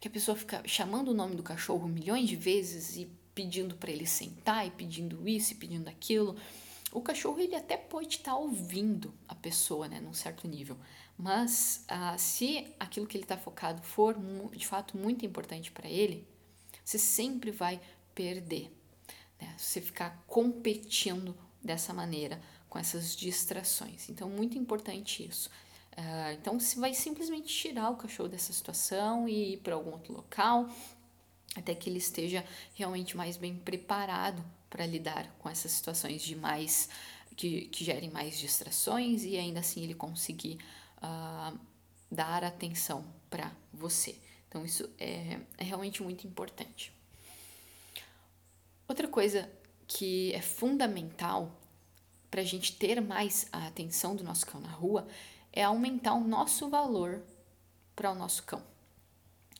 que 0.00 0.08
a 0.08 0.10
pessoa 0.10 0.34
fica 0.34 0.62
chamando 0.66 1.08
o 1.08 1.14
nome 1.14 1.34
do 1.34 1.42
cachorro 1.42 1.86
milhões 1.86 2.26
de 2.26 2.34
vezes 2.34 2.96
e 2.96 3.06
pedindo 3.34 3.74
para 3.74 3.90
ele 3.90 4.06
sentar 4.06 4.66
e 4.66 4.70
pedindo 4.70 5.28
isso 5.28 5.52
e 5.52 5.56
pedindo 5.56 5.88
aquilo. 5.88 6.36
O 6.94 7.02
cachorro 7.02 7.40
ele 7.40 7.56
até 7.56 7.76
pode 7.76 8.16
estar 8.16 8.30
tá 8.30 8.36
ouvindo 8.36 9.12
a 9.26 9.34
pessoa, 9.34 9.88
né, 9.88 10.00
num 10.00 10.14
certo 10.14 10.46
nível, 10.46 10.78
mas 11.18 11.84
ah, 11.88 12.16
se 12.16 12.72
aquilo 12.78 13.04
que 13.04 13.16
ele 13.16 13.24
está 13.24 13.36
focado 13.36 13.82
for 13.82 14.16
de 14.52 14.64
fato 14.64 14.96
muito 14.96 15.26
importante 15.26 15.72
para 15.72 15.88
ele, 15.88 16.24
você 16.84 16.96
sempre 16.96 17.50
vai 17.50 17.80
perder. 18.14 18.70
Né? 19.40 19.52
Você 19.58 19.80
ficar 19.80 20.22
competindo 20.28 21.36
dessa 21.60 21.92
maneira 21.92 22.40
com 22.68 22.78
essas 22.78 23.16
distrações. 23.16 24.08
Então, 24.08 24.28
muito 24.28 24.56
importante 24.56 25.26
isso. 25.26 25.50
Uh, 25.98 26.32
então, 26.34 26.60
você 26.60 26.78
vai 26.78 26.94
simplesmente 26.94 27.52
tirar 27.52 27.90
o 27.90 27.96
cachorro 27.96 28.28
dessa 28.28 28.52
situação 28.52 29.28
e 29.28 29.54
ir 29.54 29.56
para 29.58 29.74
algum 29.74 29.90
outro 29.90 30.12
local, 30.12 30.68
até 31.56 31.74
que 31.74 31.90
ele 31.90 31.98
esteja 31.98 32.44
realmente 32.74 33.16
mais 33.16 33.36
bem 33.36 33.56
preparado 33.56 34.44
para 34.74 34.84
lidar 34.86 35.32
com 35.38 35.48
essas 35.48 35.70
situações 35.70 36.20
de 36.20 36.34
mais 36.34 36.88
que, 37.36 37.66
que 37.66 37.84
gerem 37.84 38.10
mais 38.10 38.36
distrações 38.36 39.22
e 39.22 39.36
ainda 39.36 39.60
assim 39.60 39.84
ele 39.84 39.94
conseguir 39.94 40.58
uh, 40.98 41.56
dar 42.10 42.42
atenção 42.42 43.06
para 43.30 43.52
você. 43.72 44.18
Então, 44.48 44.64
isso 44.64 44.90
é, 44.98 45.38
é 45.58 45.62
realmente 45.62 46.02
muito 46.02 46.26
importante. 46.26 46.92
Outra 48.88 49.06
coisa 49.06 49.48
que 49.86 50.32
é 50.32 50.42
fundamental 50.42 51.56
para 52.28 52.40
a 52.40 52.44
gente 52.44 52.74
ter 52.74 53.00
mais 53.00 53.46
a 53.52 53.68
atenção 53.68 54.16
do 54.16 54.24
nosso 54.24 54.44
cão 54.44 54.60
na 54.60 54.70
rua 54.70 55.06
é 55.52 55.62
aumentar 55.62 56.14
o 56.14 56.24
nosso 56.24 56.68
valor 56.68 57.22
para 57.94 58.10
o 58.10 58.14
nosso 58.16 58.42
cão. 58.42 58.73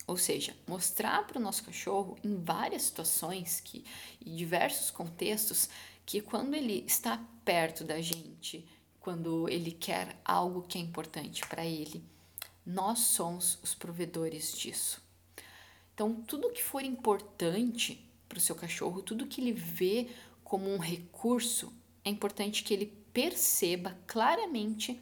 Ou 0.07 0.17
seja, 0.17 0.55
mostrar 0.67 1.27
para 1.27 1.39
o 1.39 1.43
nosso 1.43 1.65
cachorro 1.65 2.19
em 2.23 2.37
várias 2.37 2.83
situações 2.83 3.61
que, 3.61 3.85
e 4.21 4.31
diversos 4.31 4.91
contextos 4.91 5.69
que 6.05 6.21
quando 6.21 6.55
ele 6.55 6.85
está 6.87 7.23
perto 7.45 7.85
da 7.85 8.01
gente, 8.01 8.67
quando 9.01 9.49
ele 9.49 9.73
quer 9.73 10.19
algo 10.25 10.63
que 10.63 10.77
é 10.77 10.81
importante 10.81 11.47
para 11.47 11.65
ele, 11.65 12.03
nós 12.65 13.01
somos 13.01 13.59
os 13.63 13.75
provedores 13.75 14.57
disso. 14.57 15.03
Então, 15.95 16.15
tudo 16.27 16.51
que 16.51 16.63
for 16.63 16.83
importante 16.83 18.05
para 18.29 18.39
o 18.39 18.41
seu 18.41 18.55
cachorro, 18.55 19.03
tudo 19.03 19.27
que 19.27 19.41
ele 19.41 19.53
vê 19.53 20.09
como 20.43 20.69
um 20.71 20.79
recurso, 20.79 21.73
é 22.05 22.11
importante 22.11 22.63
que 22.63 22.75
ele 22.75 22.87
perceba 23.13 23.97
claramente 24.07 25.01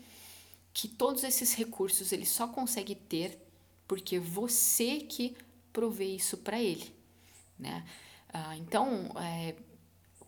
que 0.72 0.86
todos 0.88 1.24
esses 1.24 1.54
recursos 1.54 2.12
ele 2.12 2.26
só 2.26 2.46
consegue 2.46 2.94
ter 2.94 3.38
porque 3.86 4.18
você 4.18 4.98
que 4.98 5.36
provê 5.72 6.06
isso 6.06 6.38
para 6.38 6.60
ele, 6.60 6.94
né? 7.58 7.84
Ah, 8.32 8.56
então, 8.56 9.10
é, 9.16 9.54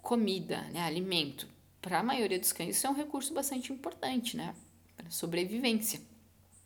comida, 0.02 0.60
né, 0.72 0.82
alimento, 0.82 1.48
para 1.80 2.00
a 2.00 2.02
maioria 2.02 2.38
dos 2.38 2.52
cães 2.52 2.76
isso 2.76 2.86
é 2.86 2.90
um 2.90 2.94
recurso 2.94 3.32
bastante 3.34 3.72
importante, 3.72 4.36
né? 4.36 4.54
Para 4.96 5.10
sobrevivência. 5.10 6.00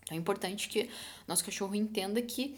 Então, 0.02 0.16
é 0.16 0.20
importante 0.20 0.68
que 0.68 0.88
nosso 1.26 1.44
cachorro 1.44 1.74
entenda 1.74 2.22
que, 2.22 2.56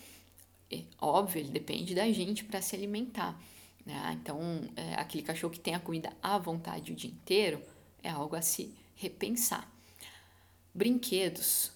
é, 0.70 0.84
óbvio, 1.00 1.40
ele 1.40 1.50
depende 1.50 1.94
da 1.94 2.10
gente 2.12 2.44
para 2.44 2.60
se 2.62 2.76
alimentar. 2.76 3.40
Né? 3.84 4.18
Então, 4.20 4.40
é, 4.76 4.94
aquele 4.94 5.22
cachorro 5.22 5.52
que 5.52 5.60
tem 5.60 5.74
a 5.74 5.80
comida 5.80 6.12
à 6.22 6.38
vontade 6.38 6.92
o 6.92 6.94
dia 6.94 7.10
inteiro 7.10 7.62
é 8.02 8.10
algo 8.10 8.36
a 8.36 8.42
se 8.42 8.74
repensar. 8.94 9.70
Brinquedos. 10.74 11.72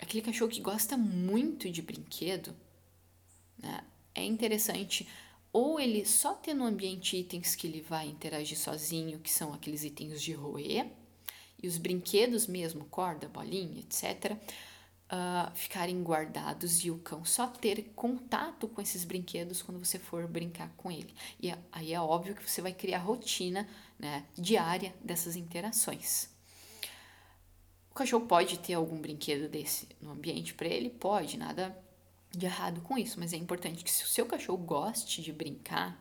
Aquele 0.00 0.22
cachorro 0.22 0.50
que 0.50 0.60
gosta 0.60 0.96
muito 0.96 1.70
de 1.70 1.82
brinquedo, 1.82 2.54
né? 3.58 3.84
é 4.14 4.24
interessante 4.24 5.06
ou 5.52 5.80
ele 5.80 6.06
só 6.06 6.34
ter 6.34 6.54
no 6.54 6.64
ambiente 6.64 7.16
itens 7.16 7.54
que 7.54 7.66
ele 7.66 7.80
vai 7.80 8.06
interagir 8.06 8.58
sozinho, 8.58 9.18
que 9.18 9.30
são 9.30 9.52
aqueles 9.52 9.82
itens 9.82 10.22
de 10.22 10.32
roer, 10.32 10.86
e 11.62 11.66
os 11.66 11.76
brinquedos 11.76 12.46
mesmo, 12.46 12.84
corda, 12.84 13.28
bolinha, 13.28 13.80
etc., 13.80 14.36
uh, 15.10 15.50
ficarem 15.54 16.02
guardados 16.02 16.84
e 16.84 16.90
o 16.90 16.98
cão 16.98 17.24
só 17.24 17.48
ter 17.48 17.92
contato 17.94 18.68
com 18.68 18.80
esses 18.80 19.04
brinquedos 19.04 19.60
quando 19.60 19.84
você 19.84 19.98
for 19.98 20.26
brincar 20.26 20.72
com 20.76 20.90
ele. 20.90 21.12
E 21.40 21.52
aí 21.72 21.92
é 21.92 22.00
óbvio 22.00 22.34
que 22.34 22.48
você 22.48 22.62
vai 22.62 22.72
criar 22.72 22.98
rotina 22.98 23.68
né, 23.98 24.24
diária 24.38 24.94
dessas 25.02 25.36
interações. 25.36 26.30
O 27.90 27.94
cachorro 27.94 28.26
pode 28.26 28.58
ter 28.58 28.74
algum 28.74 29.00
brinquedo 29.00 29.48
desse 29.48 29.88
no 30.00 30.12
ambiente 30.12 30.54
para 30.54 30.68
ele? 30.68 30.90
Pode, 30.90 31.36
nada 31.36 31.76
de 32.30 32.46
errado 32.46 32.80
com 32.82 32.96
isso, 32.96 33.18
mas 33.18 33.32
é 33.32 33.36
importante 33.36 33.82
que 33.82 33.90
se 33.90 34.04
o 34.04 34.06
seu 34.06 34.24
cachorro 34.26 34.58
goste 34.58 35.20
de 35.20 35.32
brincar 35.32 35.98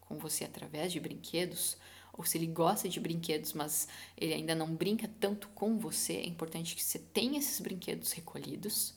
com 0.00 0.18
você 0.18 0.44
através 0.44 0.92
de 0.92 0.98
brinquedos, 0.98 1.76
ou 2.12 2.24
se 2.24 2.36
ele 2.36 2.46
gosta 2.46 2.88
de 2.88 3.00
brinquedos, 3.00 3.52
mas 3.52 3.88
ele 4.16 4.34
ainda 4.34 4.54
não 4.54 4.74
brinca 4.74 5.08
tanto 5.20 5.48
com 5.48 5.78
você, 5.78 6.14
é 6.14 6.26
importante 6.26 6.74
que 6.74 6.82
você 6.82 6.98
tenha 6.98 7.38
esses 7.38 7.60
brinquedos 7.60 8.12
recolhidos 8.12 8.94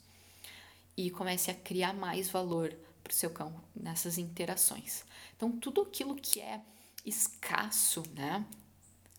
e 0.98 1.10
comece 1.12 1.52
a 1.52 1.54
criar 1.54 1.94
mais 1.94 2.28
valor 2.28 2.76
para 3.04 3.12
o 3.12 3.16
seu 3.16 3.30
cão 3.30 3.54
nessas 3.76 4.18
interações. 4.18 5.06
Então, 5.38 5.52
tudo 5.52 5.82
aquilo 5.82 6.16
que 6.16 6.42
é 6.42 6.60
escasso, 7.06 8.04
né, 8.16 8.44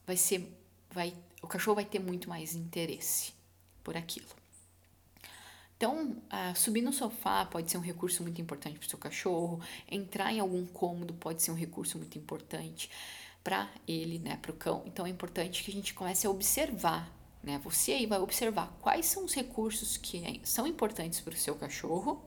vai 0.07 0.17
ser, 0.17 0.53
vai, 0.91 1.15
o 1.47 1.49
cachorro 1.49 1.77
vai 1.77 1.85
ter 1.85 1.99
muito 1.99 2.29
mais 2.29 2.55
interesse 2.55 3.33
por 3.83 3.97
aquilo. 3.97 4.27
Então, 5.77 6.11
uh, 6.11 6.57
subir 6.57 6.83
no 6.83 6.93
sofá 6.93 7.45
pode 7.45 7.71
ser 7.71 7.77
um 7.77 7.83
recurso 7.83 8.23
muito 8.23 8.41
importante 8.41 8.79
para 8.79 8.87
o 8.87 8.91
seu 8.91 8.99
cachorro, 8.99 9.61
entrar 9.91 10.33
em 10.33 10.41
algum 10.41 10.65
cômodo 10.67 11.15
pode 11.15 11.43
ser 11.43 11.51
um 11.51 11.55
recurso 11.55 11.99
muito 11.99 12.19
importante 12.19 12.91
para 13.45 13.71
ele, 13.87 14.19
né, 14.19 14.39
para 14.41 14.51
o 14.51 14.55
cão. 14.55 14.83
Então, 14.87 15.07
é 15.07 15.11
importante 15.11 15.63
que 15.63 15.71
a 15.71 15.75
gente 15.75 15.95
comece 15.95 16.27
a 16.27 16.31
observar, 16.31 17.13
né? 17.43 17.61
Você 17.63 17.93
aí 17.93 18.07
vai 18.07 18.19
observar 18.19 18.75
quais 18.81 19.07
são 19.07 19.25
os 19.25 19.35
recursos 19.35 19.97
que 19.97 20.25
é, 20.25 20.41
são 20.43 20.67
importantes 20.67 21.21
para 21.21 21.35
o 21.35 21.37
seu 21.37 21.55
cachorro 21.55 22.25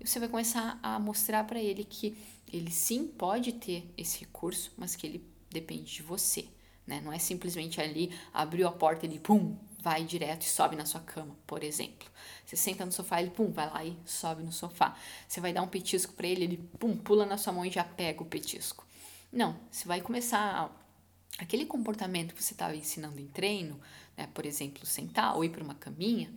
e 0.00 0.06
você 0.06 0.18
vai 0.18 0.28
começar 0.28 0.80
a 0.82 0.98
mostrar 0.98 1.44
para 1.44 1.60
ele 1.60 1.84
que 1.84 2.16
ele 2.52 2.70
sim 2.70 3.06
pode 3.06 3.52
ter 3.52 3.88
esse 3.96 4.20
recurso, 4.20 4.72
mas 4.76 4.96
que 4.96 5.06
ele 5.06 5.24
depende 5.50 5.92
de 5.92 6.02
você, 6.02 6.48
né? 6.88 7.00
Não 7.04 7.12
é 7.12 7.18
simplesmente 7.18 7.80
ali 7.80 8.12
abriu 8.32 8.66
a 8.66 8.72
porta 8.72 9.04
e 9.04 9.08
ele 9.08 9.18
pum, 9.20 9.54
vai 9.78 10.02
direto 10.04 10.42
e 10.42 10.48
sobe 10.48 10.74
na 10.74 10.86
sua 10.86 11.00
cama, 11.00 11.36
por 11.46 11.62
exemplo. 11.62 12.08
Você 12.44 12.56
senta 12.56 12.84
no 12.84 12.90
sofá, 12.90 13.20
ele 13.20 13.30
pum, 13.30 13.52
vai 13.52 13.70
lá 13.70 13.84
e 13.84 13.96
sobe 14.06 14.42
no 14.42 14.50
sofá. 14.50 14.96
Você 15.28 15.40
vai 15.40 15.52
dar 15.52 15.62
um 15.62 15.68
petisco 15.68 16.14
para 16.14 16.26
ele, 16.26 16.44
ele 16.44 16.56
pum, 16.78 16.96
pula 16.96 17.26
na 17.26 17.36
sua 17.36 17.52
mão 17.52 17.64
e 17.64 17.70
já 17.70 17.84
pega 17.84 18.22
o 18.22 18.26
petisco. 18.26 18.86
Não, 19.30 19.54
você 19.70 19.86
vai 19.86 20.00
começar 20.00 20.74
aquele 21.38 21.66
comportamento 21.66 22.34
que 22.34 22.42
você 22.42 22.54
estava 22.54 22.74
ensinando 22.74 23.20
em 23.20 23.26
treino, 23.26 23.78
né, 24.16 24.26
por 24.32 24.46
exemplo, 24.46 24.84
sentar 24.86 25.36
ou 25.36 25.44
ir 25.44 25.50
para 25.50 25.62
uma 25.62 25.74
caminha, 25.74 26.32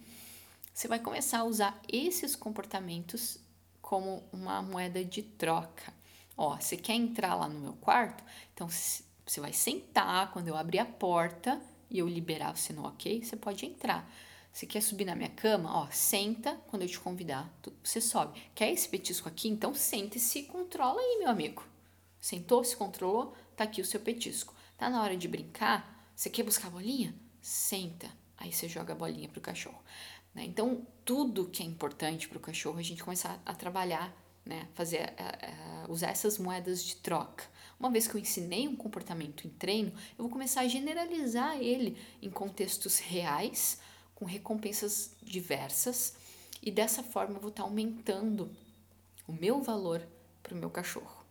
você 0.74 0.88
vai 0.88 1.00
começar 1.00 1.40
a 1.40 1.44
usar 1.44 1.82
esses 1.92 2.36
comportamentos 2.36 3.38
como 3.82 4.24
uma 4.32 4.62
moeda 4.62 5.04
de 5.04 5.22
troca. 5.22 5.94
Ó, 6.38 6.56
você 6.56 6.78
quer 6.78 6.94
entrar 6.94 7.36
lá 7.36 7.48
no 7.48 7.60
meu 7.60 7.74
quarto? 7.74 8.24
Então 8.54 8.68
você 9.32 9.40
vai 9.40 9.54
sentar 9.54 10.30
quando 10.34 10.50
eu 10.50 10.58
abrir 10.58 10.80
a 10.80 10.86
porta 10.86 11.62
e 11.90 12.00
eu 12.00 12.08
liberar 12.08 12.54
você 12.54 12.74
no 12.74 12.86
ok, 12.86 13.24
você 13.24 13.38
pode 13.38 13.66
entrar. 13.66 14.06
Você 14.52 14.66
quer 14.66 14.82
subir 14.82 15.06
na 15.06 15.16
minha 15.16 15.30
cama? 15.30 15.74
Ó, 15.74 15.88
senta 15.90 16.60
quando 16.68 16.82
eu 16.82 16.90
te 16.90 17.00
convidar, 17.00 17.50
você 17.82 18.02
sobe. 18.02 18.42
Quer 18.54 18.74
esse 18.74 18.90
petisco 18.90 19.30
aqui? 19.30 19.48
Então 19.48 19.74
senta 19.74 20.18
e 20.18 20.20
se 20.20 20.44
controla 20.44 21.00
aí, 21.00 21.20
meu 21.20 21.30
amigo. 21.30 21.66
Sentou, 22.20 22.62
se 22.66 22.76
controlou, 22.76 23.34
tá 23.56 23.64
aqui 23.64 23.80
o 23.80 23.86
seu 23.86 24.02
petisco. 24.02 24.54
Tá 24.78 24.90
na 24.90 25.02
hora 25.02 25.16
de 25.16 25.30
brincar? 25.30 26.12
Você 26.14 26.30
quer 26.30 26.44
buscar 26.44 26.68
a 26.68 26.72
bolinha? 26.72 27.16
Senta. 27.40 28.12
Aí 28.38 28.52
você 28.52 28.68
joga 28.68 28.92
a 28.92 28.98
bolinha 28.98 29.30
pro 29.30 29.40
cachorro. 29.40 29.82
Né? 30.36 30.44
Então, 30.44 30.86
tudo 31.06 31.48
que 31.48 31.64
é 31.64 31.66
importante 31.66 32.28
para 32.28 32.38
o 32.38 32.42
cachorro, 32.42 32.80
a 32.80 32.84
gente 32.84 33.02
começar 33.02 33.42
a 33.46 33.54
trabalhar, 33.54 34.14
né? 34.46 34.68
fazer, 34.74 35.14
a, 35.18 35.86
a, 35.86 35.90
usar 35.90 36.10
essas 36.10 36.38
moedas 36.38 36.84
de 36.84 36.98
troca. 36.98 37.46
Uma 37.82 37.90
vez 37.90 38.08
que 38.08 38.14
eu 38.14 38.22
ensinei 38.22 38.68
um 38.68 38.76
comportamento 38.76 39.48
em 39.48 39.50
treino, 39.50 39.92
eu 40.12 40.24
vou 40.24 40.30
começar 40.30 40.62
a 40.62 40.68
generalizar 40.68 41.58
ele 41.58 41.98
em 42.22 42.30
contextos 42.30 43.00
reais, 43.00 43.80
com 44.14 44.24
recompensas 44.24 45.16
diversas, 45.20 46.16
e 46.62 46.70
dessa 46.70 47.02
forma 47.02 47.38
eu 47.38 47.42
vou 47.42 47.50
estar 47.50 47.64
aumentando 47.64 48.56
o 49.28 49.34
meu 49.34 49.64
valor 49.64 50.08
para 50.44 50.54
o 50.54 50.58
meu 50.58 50.70
cachorro, 50.70 51.26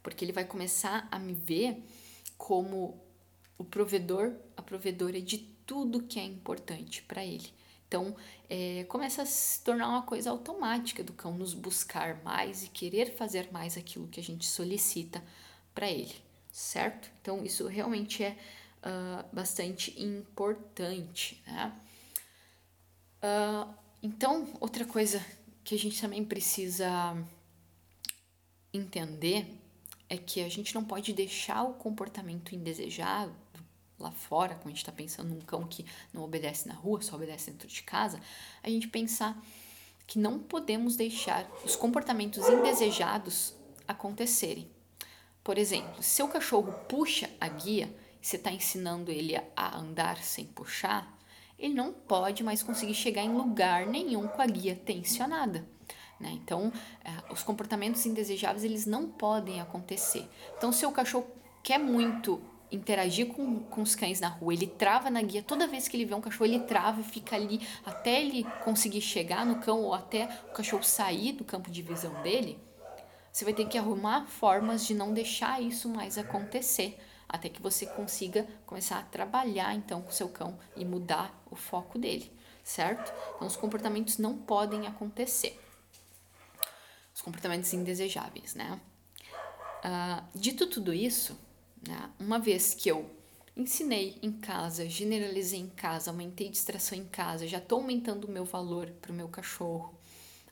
porque 0.00 0.24
ele 0.24 0.30
vai 0.30 0.44
começar 0.44 1.08
a 1.10 1.18
me 1.18 1.32
ver 1.32 1.82
como 2.38 3.02
o 3.58 3.64
provedor, 3.64 4.32
a 4.56 4.62
provedora 4.62 5.20
de 5.20 5.38
tudo 5.66 6.04
que 6.04 6.20
é 6.20 6.24
importante 6.24 7.02
para 7.02 7.24
ele. 7.24 7.52
Então, 7.88 8.14
é, 8.48 8.84
começa 8.84 9.22
a 9.22 9.26
se 9.26 9.60
tornar 9.64 9.88
uma 9.88 10.02
coisa 10.02 10.30
automática 10.30 11.02
do 11.02 11.12
cão 11.12 11.36
nos 11.36 11.52
buscar 11.52 12.22
mais 12.22 12.62
e 12.62 12.68
querer 12.68 13.16
fazer 13.16 13.50
mais 13.50 13.76
aquilo 13.76 14.06
que 14.06 14.20
a 14.20 14.22
gente 14.22 14.46
solicita 14.46 15.20
para 15.76 15.90
ele, 15.90 16.16
certo? 16.50 17.10
Então, 17.20 17.44
isso 17.44 17.66
realmente 17.66 18.24
é 18.24 18.36
uh, 18.82 19.24
bastante 19.30 20.02
importante, 20.02 21.42
né? 21.46 21.72
Uh, 23.22 23.74
então, 24.02 24.48
outra 24.58 24.86
coisa 24.86 25.24
que 25.62 25.74
a 25.74 25.78
gente 25.78 26.00
também 26.00 26.24
precisa 26.24 26.88
entender 28.72 29.46
é 30.08 30.16
que 30.16 30.42
a 30.42 30.48
gente 30.48 30.74
não 30.74 30.82
pode 30.82 31.12
deixar 31.12 31.62
o 31.62 31.74
comportamento 31.74 32.54
indesejado 32.54 33.34
lá 33.98 34.10
fora, 34.10 34.54
quando 34.54 34.66
a 34.66 34.70
gente 34.70 34.78
está 34.78 34.92
pensando 34.92 35.28
num 35.28 35.40
cão 35.40 35.66
que 35.66 35.84
não 36.12 36.22
obedece 36.22 36.68
na 36.68 36.74
rua, 36.74 37.02
só 37.02 37.16
obedece 37.16 37.50
dentro 37.50 37.68
de 37.68 37.82
casa, 37.82 38.20
a 38.62 38.68
gente 38.68 38.88
pensar 38.88 39.36
que 40.06 40.18
não 40.18 40.38
podemos 40.38 40.96
deixar 40.96 41.50
os 41.64 41.76
comportamentos 41.76 42.48
indesejados 42.48 43.54
acontecerem. 43.86 44.75
Por 45.46 45.58
exemplo, 45.58 46.02
se 46.02 46.10
seu 46.10 46.26
cachorro 46.26 46.72
puxa 46.88 47.30
a 47.40 47.46
guia 47.46 47.88
você 48.20 48.34
está 48.34 48.50
ensinando 48.50 49.12
ele 49.12 49.40
a 49.54 49.78
andar 49.78 50.16
sem 50.16 50.44
puxar, 50.44 51.16
ele 51.56 51.72
não 51.72 51.92
pode 51.92 52.42
mais 52.42 52.64
conseguir 52.64 52.94
chegar 52.94 53.22
em 53.22 53.32
lugar 53.32 53.86
nenhum 53.86 54.26
com 54.26 54.42
a 54.42 54.46
guia 54.46 54.74
tensionada. 54.74 55.64
Né? 56.18 56.30
Então, 56.32 56.72
é, 57.04 57.32
os 57.32 57.44
comportamentos 57.44 58.04
indesejáveis 58.04 58.64
eles 58.64 58.86
não 58.86 59.08
podem 59.08 59.60
acontecer. 59.60 60.28
Então, 60.58 60.72
se 60.72 60.84
o 60.84 60.90
cachorro 60.90 61.28
quer 61.62 61.78
muito 61.78 62.42
interagir 62.72 63.28
com, 63.28 63.60
com 63.60 63.82
os 63.82 63.94
cães 63.94 64.18
na 64.18 64.26
rua, 64.26 64.52
ele 64.52 64.66
trava 64.66 65.10
na 65.10 65.22
guia, 65.22 65.44
toda 65.44 65.68
vez 65.68 65.86
que 65.86 65.96
ele 65.96 66.06
vê 66.06 66.14
um 66.16 66.20
cachorro, 66.20 66.46
ele 66.46 66.58
trava 66.64 67.02
e 67.02 67.04
fica 67.04 67.36
ali 67.36 67.64
até 67.84 68.20
ele 68.20 68.42
conseguir 68.64 69.00
chegar 69.00 69.46
no 69.46 69.60
cão 69.60 69.80
ou 69.82 69.94
até 69.94 70.28
o 70.50 70.52
cachorro 70.52 70.82
sair 70.82 71.30
do 71.30 71.44
campo 71.44 71.70
de 71.70 71.82
visão 71.82 72.12
dele, 72.22 72.58
você 73.36 73.44
vai 73.44 73.52
ter 73.52 73.68
que 73.68 73.76
arrumar 73.76 74.24
formas 74.24 74.86
de 74.86 74.94
não 74.94 75.12
deixar 75.12 75.60
isso 75.60 75.90
mais 75.90 76.16
acontecer, 76.16 76.98
até 77.28 77.50
que 77.50 77.60
você 77.60 77.84
consiga 77.84 78.48
começar 78.64 78.98
a 78.98 79.02
trabalhar 79.02 79.74
então 79.74 80.00
com 80.00 80.10
seu 80.10 80.30
cão 80.30 80.58
e 80.74 80.86
mudar 80.86 81.38
o 81.50 81.54
foco 81.54 81.98
dele, 81.98 82.32
certo? 82.64 83.12
Então 83.34 83.46
os 83.46 83.54
comportamentos 83.54 84.16
não 84.16 84.38
podem 84.38 84.86
acontecer. 84.86 85.60
Os 87.14 87.20
comportamentos 87.20 87.70
indesejáveis, 87.74 88.54
né? 88.54 88.80
Uh, 89.84 90.24
dito 90.34 90.66
tudo 90.66 90.94
isso, 90.94 91.38
né? 91.86 92.08
Uma 92.18 92.38
vez 92.38 92.72
que 92.72 92.88
eu 92.88 93.04
ensinei 93.54 94.18
em 94.22 94.32
casa, 94.32 94.88
generalizei 94.88 95.60
em 95.60 95.68
casa, 95.68 96.10
aumentei 96.10 96.48
distração 96.48 96.96
em 96.96 97.04
casa, 97.04 97.46
já 97.46 97.58
estou 97.58 97.80
aumentando 97.82 98.26
o 98.26 98.30
meu 98.30 98.46
valor 98.46 98.90
para 99.02 99.12
o 99.12 99.14
meu 99.14 99.28
cachorro, 99.28 99.94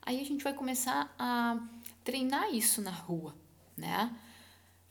aí 0.02 0.20
a 0.20 0.24
gente 0.24 0.44
vai 0.44 0.52
começar 0.52 1.14
a 1.18 1.58
treinar 2.04 2.54
isso 2.54 2.80
na 2.82 2.90
rua, 2.90 3.34
né? 3.76 4.14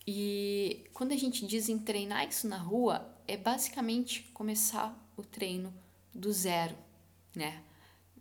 E 0.05 0.89
quando 0.93 1.13
a 1.13 1.17
gente 1.17 1.45
diz 1.45 1.69
em 1.69 1.79
treinar 1.79 2.27
isso 2.27 2.47
na 2.47 2.57
rua, 2.57 3.07
é 3.27 3.37
basicamente 3.37 4.23
começar 4.33 4.93
o 5.15 5.23
treino 5.23 5.73
do 6.13 6.33
zero, 6.33 6.75
né? 7.35 7.63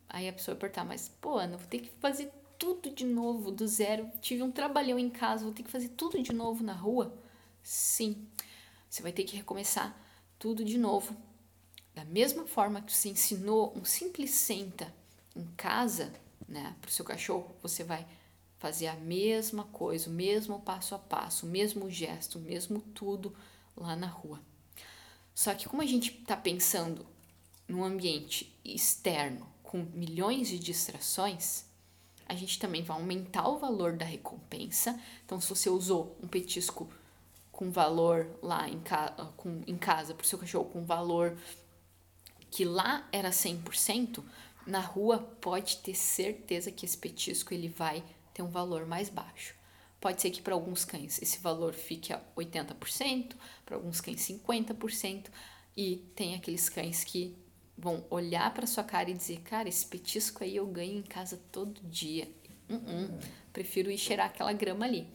Aí 0.08 0.28
a 0.28 0.32
pessoa 0.32 0.56
perguntar, 0.56 0.84
mas 0.84 1.08
pô, 1.20 1.38
Ana, 1.38 1.56
vou 1.56 1.66
ter 1.66 1.80
que 1.80 1.90
fazer 1.98 2.30
tudo 2.58 2.90
de 2.90 3.04
novo 3.04 3.50
do 3.50 3.66
zero. 3.66 4.08
Tive 4.20 4.42
um 4.42 4.52
trabalhão 4.52 4.98
em 4.98 5.10
casa, 5.10 5.44
vou 5.44 5.52
ter 5.52 5.62
que 5.62 5.70
fazer 5.70 5.88
tudo 5.88 6.22
de 6.22 6.32
novo 6.32 6.62
na 6.62 6.74
rua. 6.74 7.12
Sim, 7.62 8.28
você 8.88 9.02
vai 9.02 9.10
ter 9.10 9.24
que 9.24 9.36
recomeçar 9.36 9.96
tudo 10.38 10.64
de 10.64 10.78
novo. 10.78 11.16
Da 11.94 12.04
mesma 12.04 12.46
forma 12.46 12.82
que 12.82 12.92
você 12.92 13.08
ensinou 13.08 13.76
um 13.76 13.84
simples 13.84 14.30
senta 14.30 14.94
em 15.34 15.46
casa, 15.56 16.12
né, 16.46 16.76
para 16.80 16.88
o 16.88 16.92
seu 16.92 17.04
cachorro, 17.04 17.54
você 17.62 17.82
vai 17.82 18.06
fazer 18.62 18.86
a 18.86 18.94
mesma 18.94 19.64
coisa, 19.64 20.08
o 20.08 20.12
mesmo 20.12 20.60
passo 20.60 20.94
a 20.94 20.98
passo, 20.98 21.46
o 21.46 21.48
mesmo 21.48 21.90
gesto, 21.90 22.38
o 22.38 22.40
mesmo 22.40 22.80
tudo 22.94 23.34
lá 23.76 23.96
na 23.96 24.06
rua. 24.06 24.40
Só 25.34 25.52
que 25.52 25.68
como 25.68 25.82
a 25.82 25.86
gente 25.86 26.16
está 26.16 26.36
pensando 26.36 27.04
num 27.66 27.82
ambiente 27.82 28.56
externo 28.64 29.48
com 29.64 29.78
milhões 29.92 30.46
de 30.46 30.60
distrações, 30.60 31.64
a 32.24 32.36
gente 32.36 32.60
também 32.60 32.84
vai 32.84 32.96
aumentar 32.96 33.48
o 33.48 33.58
valor 33.58 33.96
da 33.96 34.04
recompensa. 34.04 34.96
Então, 35.26 35.40
se 35.40 35.48
você 35.48 35.68
usou 35.68 36.16
um 36.22 36.28
petisco 36.28 36.88
com 37.50 37.68
valor 37.68 38.30
lá 38.40 38.68
em, 38.68 38.78
ca 38.78 39.10
com, 39.36 39.60
em 39.66 39.76
casa 39.76 40.14
para 40.14 40.22
o 40.22 40.26
seu 40.26 40.38
cachorro 40.38 40.66
com 40.66 40.84
valor 40.84 41.36
que 42.48 42.64
lá 42.64 43.08
era 43.10 43.30
100%, 43.30 44.22
na 44.64 44.78
rua 44.78 45.18
pode 45.18 45.78
ter 45.78 45.96
certeza 45.96 46.70
que 46.70 46.86
esse 46.86 46.96
petisco 46.96 47.52
ele 47.52 47.68
vai 47.68 48.04
ter 48.32 48.42
um 48.42 48.48
valor 48.48 48.86
mais 48.86 49.08
baixo. 49.08 49.54
Pode 50.00 50.20
ser 50.20 50.30
que 50.30 50.42
para 50.42 50.54
alguns 50.54 50.84
cães 50.84 51.22
esse 51.22 51.38
valor 51.38 51.74
fique 51.74 52.12
a 52.12 52.20
80%, 52.36 53.34
para 53.64 53.76
alguns 53.76 54.00
cães 54.00 54.20
50%, 54.20 55.26
e 55.76 55.96
tem 56.14 56.34
aqueles 56.34 56.68
cães 56.68 57.04
que 57.04 57.36
vão 57.78 58.04
olhar 58.10 58.52
para 58.52 58.66
sua 58.66 58.84
cara 58.84 59.10
e 59.10 59.14
dizer: 59.14 59.40
Cara, 59.42 59.68
esse 59.68 59.86
petisco 59.86 60.44
aí 60.44 60.56
eu 60.56 60.66
ganho 60.66 60.98
em 60.98 61.02
casa 61.02 61.40
todo 61.50 61.80
dia. 61.88 62.28
Uh 62.68 62.74
-uh, 62.74 63.24
prefiro 63.52 63.90
ir 63.90 63.98
cheirar 63.98 64.26
aquela 64.26 64.52
grama 64.52 64.84
ali. 64.84 65.06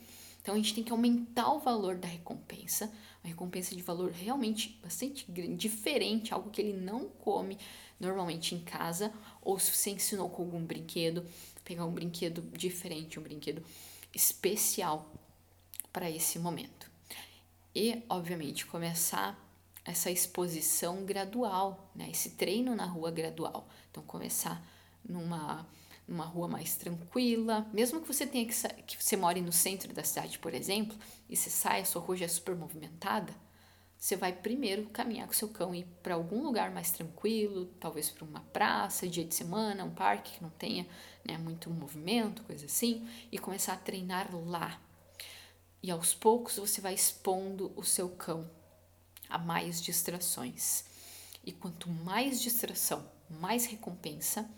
Então 0.42 0.56
a 0.56 0.58
gente 0.58 0.74
tem 0.74 0.84
que 0.84 0.92
aumentar 0.94 1.52
o 1.52 1.60
valor 1.60 1.98
da 1.98 2.08
recompensa, 2.08 2.86
uma 3.22 3.28
recompensa 3.28 3.76
de 3.76 3.82
valor 3.82 4.12
realmente 4.12 4.80
bastante 4.82 5.30
grande, 5.30 5.56
diferente, 5.56 6.34
algo 6.34 6.50
que 6.50 6.62
ele 6.62 6.72
não 6.72 7.10
come 7.10 7.58
normalmente 8.00 8.56
em 8.56 8.60
casa, 8.60 9.12
ou 9.42 9.60
se 9.60 9.74
você 9.74 9.90
ensinou 9.90 10.30
com 10.30 10.44
algum 10.44 10.64
brinquedo, 10.64 11.26
pegar 11.68 11.86
um 11.86 11.92
brinquedo 11.92 12.42
diferente, 12.58 13.20
um 13.20 13.24
brinquedo 13.24 13.62
especial 14.16 15.12
para 15.92 16.10
esse 16.10 16.40
momento. 16.40 16.90
E, 17.76 18.02
obviamente, 18.08 18.66
começar 18.66 19.38
essa 19.84 20.10
exposição 20.10 21.04
gradual, 21.04 21.92
né? 21.94 22.10
Esse 22.10 22.32
treino 22.32 22.74
na 22.74 22.86
rua 22.86 23.12
gradual. 23.12 23.68
Então, 23.92 24.02
começar 24.04 24.66
numa 25.04 25.68
numa 26.08 26.24
rua 26.24 26.48
mais 26.48 26.78
tranquila, 26.78 27.68
mesmo 27.74 28.00
que 28.00 28.08
você 28.08 28.26
tenha 28.26 28.46
que, 28.46 28.54
que 28.84 29.04
você 29.04 29.18
more 29.18 29.42
no 29.42 29.52
centro 29.52 29.94
da 29.94 30.06
cidade, 30.06 30.40
por 30.40 30.54
exemplo, 30.54 30.98
e 31.30 31.36
você 31.36 31.50
sai, 31.50 31.82
a 31.82 31.86
sua 31.86 32.02
rua 32.02 32.16
já 32.16 32.24
é 32.24 32.30
super 32.30 32.56
movimentada, 32.56 33.36
você 33.98 34.16
vai 34.16 34.32
primeiro 34.32 34.86
caminhar 34.90 35.28
com 35.28 35.34
seu 35.34 35.50
cão 35.50 35.74
e 35.74 35.80
ir 35.80 35.88
para 36.04 36.14
algum 36.14 36.44
lugar 36.44 36.72
mais 36.72 36.92
tranquilo, 36.92 37.66
talvez 37.80 38.10
para 38.10 38.26
uma 38.26 38.42
praça, 38.42 39.08
dia 39.08 39.26
de 39.26 39.34
semana, 39.34 39.84
um 39.84 39.94
parque 39.94 40.38
que 40.38 40.44
não 40.44 40.52
tenha 40.52 40.88
né, 41.26 41.38
muito 41.38 41.70
movimento, 41.70 42.44
coisa 42.44 42.66
assim, 42.66 43.08
e 43.32 43.38
começar 43.38 43.74
a 43.74 43.78
treinar 43.78 44.30
lá. 44.34 44.80
E 45.82 45.90
aos 45.90 46.14
poucos 46.14 46.58
você 46.58 46.80
vai 46.80 46.94
expondo 46.94 47.72
o 47.76 47.84
seu 47.84 48.10
cão 48.10 48.50
a 49.30 49.38
mais 49.38 49.82
distrações. 49.82 50.86
E 51.44 51.52
quanto 51.52 51.90
mais 51.90 52.42
distração, 52.42 53.10
mais 53.30 53.66
recompensa, 53.66 54.50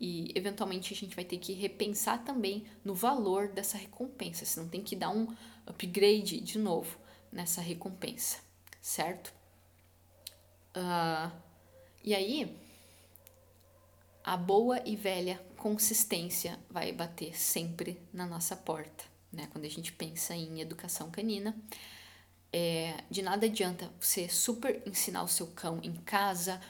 e 0.00 0.32
eventualmente 0.34 0.94
a 0.94 0.96
gente 0.96 1.14
vai 1.14 1.24
ter 1.24 1.36
que 1.36 1.52
repensar 1.52 2.24
também 2.24 2.64
no 2.82 2.94
valor 2.94 3.48
dessa 3.48 3.76
recompensa. 3.76 4.46
Você 4.46 4.58
não 4.58 4.68
tem 4.68 4.82
que 4.82 4.96
dar 4.96 5.10
um 5.10 5.28
upgrade 5.66 6.40
de 6.40 6.58
novo 6.58 6.98
nessa 7.30 7.60
recompensa, 7.60 8.38
certo? 8.80 9.32
Uh, 10.76 11.30
e 12.02 12.14
aí, 12.14 12.56
a 14.24 14.36
boa 14.36 14.80
e 14.86 14.96
velha 14.96 15.40
consistência 15.56 16.58
vai 16.70 16.92
bater 16.92 17.38
sempre 17.38 18.00
na 18.12 18.26
nossa 18.26 18.56
porta, 18.56 19.04
né? 19.32 19.48
Quando 19.52 19.64
a 19.64 19.68
gente 19.68 19.92
pensa 19.92 20.34
em 20.34 20.60
educação 20.60 21.10
canina, 21.10 21.54
é, 22.52 23.04
de 23.10 23.22
nada 23.22 23.46
adianta 23.46 23.90
você 24.00 24.28
super 24.28 24.82
ensinar 24.86 25.22
o 25.22 25.28
seu 25.28 25.46
cão 25.48 25.78
em 25.82 25.94
casa, 25.94 26.60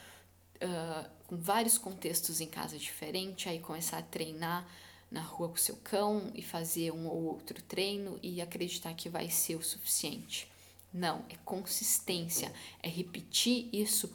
uh, 0.57 1.11
com 1.27 1.37
vários 1.37 1.79
contextos 1.79 2.41
em 2.41 2.47
casa 2.47 2.77
diferente, 2.77 3.49
aí 3.49 3.61
começar 3.61 3.99
a 3.99 4.03
treinar 4.03 4.69
na 5.11 5.23
rua 5.23 5.49
com 5.49 5.57
seu 5.57 5.77
cão 5.77 6.31
e 6.35 6.43
fazer 6.43 6.93
um 6.93 7.07
ou 7.07 7.25
outro 7.25 7.63
treino 7.63 8.19
e 8.23 8.41
acreditar 8.41 8.95
que 8.95 9.09
vai 9.09 9.29
ser 9.31 9.57
o 9.57 9.63
suficiente. 9.63 10.50
Não, 10.93 11.25
é 11.29 11.37
consistência, 11.45 12.53
é 12.83 12.89
repetir 12.89 13.69
isso 13.73 14.13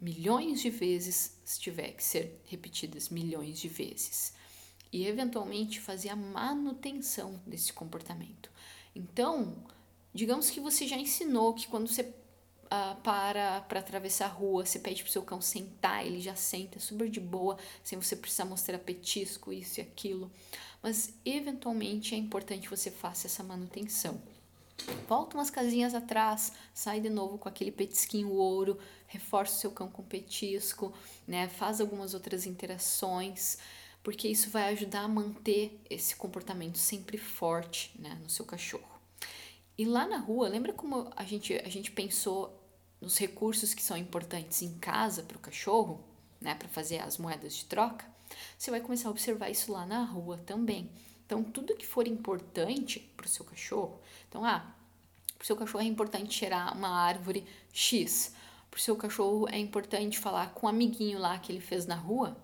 milhões 0.00 0.60
de 0.60 0.70
vezes, 0.70 1.38
se 1.44 1.60
tiver 1.60 1.92
que 1.92 2.04
ser 2.04 2.42
repetidas 2.46 3.08
milhões 3.08 3.58
de 3.58 3.68
vezes. 3.68 4.34
E 4.92 5.06
eventualmente 5.06 5.80
fazer 5.80 6.10
a 6.10 6.16
manutenção 6.16 7.40
desse 7.46 7.72
comportamento. 7.72 8.50
Então, 8.94 9.64
digamos 10.12 10.50
que 10.50 10.60
você 10.60 10.86
já 10.86 10.96
ensinou 10.96 11.54
que 11.54 11.66
quando 11.68 11.88
você 11.88 12.02
uh, 12.02 13.00
para 13.02 13.60
para 13.62 13.80
atravessar 13.80 14.26
a 14.26 14.28
rua, 14.28 14.64
você 14.64 14.78
pede 14.78 15.02
pro 15.02 15.12
seu 15.12 15.22
cão 15.22 15.40
sentar, 15.40 16.06
ele 16.06 16.20
já 16.20 16.34
senta 16.34 16.78
super 16.78 17.08
de 17.08 17.20
boa, 17.20 17.56
sem 17.82 17.98
você 17.98 18.16
precisar 18.16 18.44
mostrar 18.44 18.78
petisco, 18.78 19.52
isso 19.52 19.80
e 19.80 19.82
aquilo. 19.82 20.30
Mas 20.82 21.12
eventualmente 21.24 22.14
é 22.14 22.18
importante 22.18 22.68
você 22.68 22.90
faça 22.90 23.26
essa 23.26 23.42
manutenção. 23.42 24.20
Volta 25.08 25.36
umas 25.36 25.50
casinhas 25.50 25.94
atrás, 25.94 26.52
sai 26.74 27.00
de 27.00 27.08
novo 27.08 27.38
com 27.38 27.48
aquele 27.48 27.70
petisquinho 27.70 28.30
ouro, 28.30 28.78
reforça 29.06 29.56
o 29.56 29.60
seu 29.60 29.70
cão 29.70 29.88
com 29.88 30.02
petisco, 30.02 30.92
né? 31.26 31.48
Faz 31.48 31.80
algumas 31.80 32.14
outras 32.14 32.46
interações, 32.46 33.58
porque 34.02 34.28
isso 34.28 34.50
vai 34.50 34.72
ajudar 34.72 35.00
a 35.00 35.08
manter 35.08 35.80
esse 35.90 36.14
comportamento 36.14 36.78
sempre 36.78 37.18
forte, 37.18 37.92
né, 37.98 38.18
no 38.22 38.30
seu 38.30 38.44
cachorro. 38.44 39.00
E 39.78 39.84
lá 39.84 40.06
na 40.06 40.18
rua, 40.18 40.48
lembra 40.48 40.72
como 40.72 41.10
a 41.16 41.24
gente, 41.24 41.54
a 41.54 41.68
gente 41.68 41.90
pensou 41.90 42.56
nos 43.00 43.18
recursos 43.18 43.74
que 43.74 43.82
são 43.82 43.96
importantes 43.96 44.62
em 44.62 44.78
casa 44.78 45.22
para 45.22 45.36
o 45.36 45.40
cachorro, 45.40 46.04
né, 46.40 46.54
para 46.54 46.68
fazer 46.68 46.98
as 46.98 47.18
moedas 47.18 47.54
de 47.54 47.64
troca? 47.64 48.06
Você 48.58 48.70
vai 48.70 48.80
começar 48.80 49.08
a 49.08 49.10
observar 49.10 49.50
isso 49.50 49.72
lá 49.72 49.84
na 49.84 50.04
rua 50.04 50.38
também. 50.38 50.90
Então, 51.26 51.42
tudo 51.42 51.74
que 51.74 51.86
for 51.86 52.06
importante 52.06 53.00
para 53.16 53.26
o 53.26 53.28
seu 53.28 53.44
cachorro, 53.44 54.00
então, 54.28 54.44
ah, 54.44 54.64
para 55.36 55.42
o 55.42 55.46
seu 55.46 55.56
cachorro 55.56 55.82
é 55.82 55.86
importante 55.86 56.32
cheirar 56.32 56.76
uma 56.76 56.88
árvore 56.88 57.44
X, 57.72 58.32
para 58.70 58.78
o 58.78 58.80
seu 58.80 58.96
cachorro 58.96 59.48
é 59.48 59.58
importante 59.58 60.18
falar 60.18 60.54
com 60.54 60.66
o 60.66 60.70
um 60.70 60.72
amiguinho 60.72 61.18
lá 61.18 61.38
que 61.38 61.50
ele 61.50 61.60
fez 61.60 61.84
na 61.84 61.96
rua, 61.96 62.36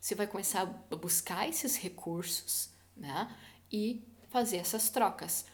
você 0.00 0.16
vai 0.16 0.26
começar 0.26 0.62
a 0.62 0.96
buscar 0.96 1.48
esses 1.48 1.76
recursos, 1.76 2.70
né, 2.96 3.32
e 3.70 4.02
fazer 4.30 4.56
essas 4.56 4.90
trocas. 4.90 5.46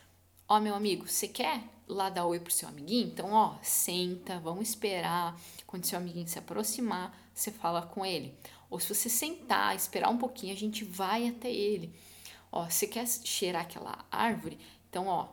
Ó, 0.48 0.58
meu 0.58 0.74
amigo, 0.74 1.06
você 1.06 1.28
quer 1.28 1.62
lá 1.86 2.08
dar 2.08 2.24
oi 2.24 2.40
pro 2.40 2.52
seu 2.52 2.68
amiguinho? 2.68 3.08
Então, 3.08 3.32
ó, 3.32 3.56
senta, 3.62 4.40
vamos 4.40 4.70
esperar. 4.70 5.38
Quando 5.66 5.84
seu 5.84 5.98
amiguinho 5.98 6.26
se 6.26 6.38
aproximar, 6.38 7.14
você 7.34 7.50
fala 7.50 7.82
com 7.82 8.04
ele. 8.04 8.34
Ou 8.70 8.80
se 8.80 8.94
você 8.94 9.10
sentar, 9.10 9.76
esperar 9.76 10.08
um 10.08 10.16
pouquinho, 10.16 10.54
a 10.54 10.56
gente 10.56 10.84
vai 10.84 11.28
até 11.28 11.50
ele. 11.50 11.94
Ó, 12.50 12.68
você 12.68 12.86
quer 12.86 13.06
cheirar 13.06 13.62
aquela 13.62 14.04
árvore? 14.10 14.58
Então, 14.88 15.06
ó, 15.06 15.28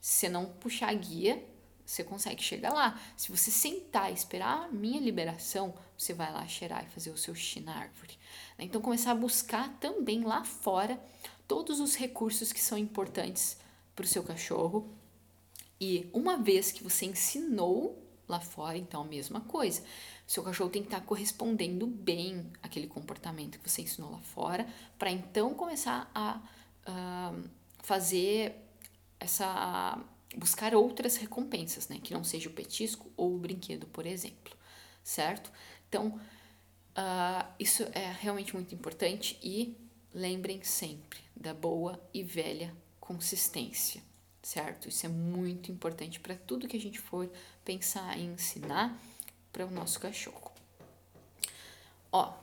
se 0.00 0.28
não 0.28 0.46
puxar 0.46 0.90
a 0.90 0.94
guia, 0.94 1.44
você 1.84 2.02
consegue 2.02 2.42
chegar 2.42 2.72
lá. 2.72 3.00
Se 3.16 3.30
você 3.30 3.50
sentar 3.50 4.10
e 4.10 4.14
esperar 4.14 4.64
a 4.64 4.68
minha 4.68 5.00
liberação, 5.00 5.74
você 5.96 6.12
vai 6.12 6.32
lá 6.32 6.46
cheirar 6.46 6.84
e 6.84 6.90
fazer 6.90 7.10
o 7.10 7.16
seu 7.16 7.34
xixi 7.34 7.60
na 7.60 7.76
árvore. 7.76 8.18
Então, 8.58 8.80
começar 8.80 9.12
a 9.12 9.14
buscar 9.14 9.68
também 9.78 10.22
lá 10.22 10.44
fora 10.44 11.00
todos 11.46 11.78
os 11.80 11.94
recursos 11.94 12.52
que 12.52 12.60
são 12.60 12.76
importantes 12.76 13.56
para 13.94 14.04
o 14.04 14.08
seu 14.08 14.22
cachorro. 14.22 14.88
E 15.80 16.08
uma 16.12 16.36
vez 16.36 16.72
que 16.72 16.82
você 16.82 17.06
ensinou 17.06 18.02
lá 18.28 18.40
fora, 18.40 18.76
então 18.76 19.02
a 19.02 19.04
mesma 19.04 19.40
coisa. 19.40 19.82
Seu 20.26 20.42
cachorro 20.42 20.70
tem 20.70 20.82
que 20.82 20.88
estar 20.88 21.00
tá 21.00 21.06
correspondendo 21.06 21.86
bem 21.86 22.50
aquele 22.62 22.86
comportamento 22.86 23.58
que 23.58 23.70
você 23.70 23.82
ensinou 23.82 24.10
lá 24.10 24.18
fora, 24.18 24.66
para 24.98 25.10
então 25.10 25.54
começar 25.54 26.10
a 26.14 26.40
fazer 27.82 28.54
essa. 29.18 29.98
buscar 30.36 30.74
outras 30.74 31.16
recompensas, 31.16 31.88
né? 31.88 31.98
Que 32.02 32.12
não 32.12 32.24
seja 32.24 32.48
o 32.48 32.52
petisco 32.52 33.10
ou 33.16 33.34
o 33.34 33.38
brinquedo, 33.38 33.86
por 33.86 34.06
exemplo, 34.06 34.56
certo? 35.02 35.50
Então, 35.88 36.08
uh, 36.08 37.52
isso 37.58 37.84
é 37.92 38.12
realmente 38.20 38.54
muito 38.54 38.74
importante 38.74 39.38
e 39.42 39.76
lembrem 40.12 40.62
sempre 40.62 41.20
da 41.34 41.52
boa 41.52 42.00
e 42.12 42.22
velha 42.22 42.74
consistência, 42.98 44.02
certo? 44.42 44.88
Isso 44.88 45.06
é 45.06 45.08
muito 45.08 45.70
importante 45.70 46.18
para 46.18 46.34
tudo 46.34 46.66
que 46.66 46.76
a 46.76 46.80
gente 46.80 46.98
for 46.98 47.30
pensar 47.64 48.18
em 48.18 48.32
ensinar 48.32 48.98
para 49.52 49.66
o 49.66 49.70
nosso 49.70 50.00
cachorro. 50.00 50.52
Ó, 52.10 52.34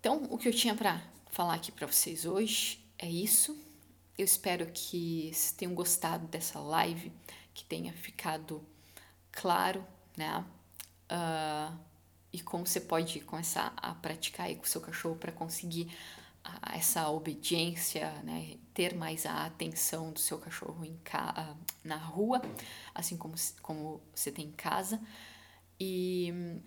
então 0.00 0.26
o 0.30 0.38
que 0.38 0.48
eu 0.48 0.52
tinha 0.52 0.74
para 0.74 1.02
falar 1.30 1.54
aqui 1.54 1.70
para 1.70 1.86
vocês 1.86 2.24
hoje 2.24 2.84
é 2.98 3.08
isso. 3.08 3.56
Eu 4.18 4.24
espero 4.24 4.66
que 4.72 5.30
vocês 5.32 5.52
tenham 5.52 5.74
gostado 5.74 6.26
dessa 6.26 6.58
live, 6.60 7.12
que 7.54 7.64
tenha 7.64 7.92
ficado 7.92 8.64
claro, 9.30 9.84
né? 10.16 10.44
Uh, 11.10 11.78
e 12.32 12.40
como 12.40 12.66
você 12.66 12.80
pode 12.80 13.20
começar 13.20 13.72
a 13.76 13.94
praticar 13.94 14.46
aí 14.46 14.56
com 14.56 14.64
o 14.64 14.68
seu 14.68 14.80
cachorro 14.80 15.16
para 15.16 15.32
conseguir 15.32 15.94
essa 16.72 17.08
obediência, 17.08 18.10
né, 18.22 18.56
ter 18.74 18.94
mais 18.94 19.26
a 19.26 19.46
atenção 19.46 20.12
do 20.12 20.18
seu 20.18 20.38
cachorro 20.38 20.84
em 20.84 20.96
ca 21.04 21.32
ah, 21.36 21.56
na 21.84 21.96
rua, 21.96 22.42
assim 22.94 23.16
como, 23.16 23.34
como 23.60 24.02
você 24.14 24.32
tem 24.32 24.46
em 24.46 24.52
casa. 24.52 25.00
E, 25.78 26.60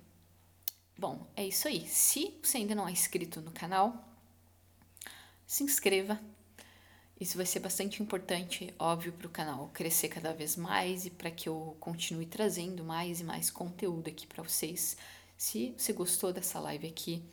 bom, 0.97 1.27
é 1.35 1.45
isso 1.45 1.67
aí. 1.67 1.87
Se 1.87 2.37
você 2.41 2.57
ainda 2.57 2.75
não 2.75 2.87
é 2.87 2.91
inscrito 2.91 3.41
no 3.41 3.51
canal, 3.51 4.07
se 5.45 5.63
inscreva. 5.63 6.19
Isso 7.19 7.37
vai 7.37 7.45
ser 7.45 7.59
bastante 7.59 8.03
importante, 8.03 8.73
óbvio, 8.77 9.13
para 9.13 9.27
o 9.27 9.29
canal 9.29 9.69
crescer 9.73 10.09
cada 10.09 10.33
vez 10.33 10.55
mais 10.55 11.05
e 11.05 11.09
para 11.09 11.31
que 11.31 11.47
eu 11.47 11.77
continue 11.79 12.25
trazendo 12.25 12.83
mais 12.83 13.21
e 13.21 13.23
mais 13.23 13.49
conteúdo 13.49 14.09
aqui 14.09 14.27
para 14.27 14.43
vocês. 14.43 14.97
Se 15.37 15.73
você 15.77 15.93
gostou 15.93 16.33
dessa 16.33 16.59
live 16.59 16.87
aqui, 16.87 17.23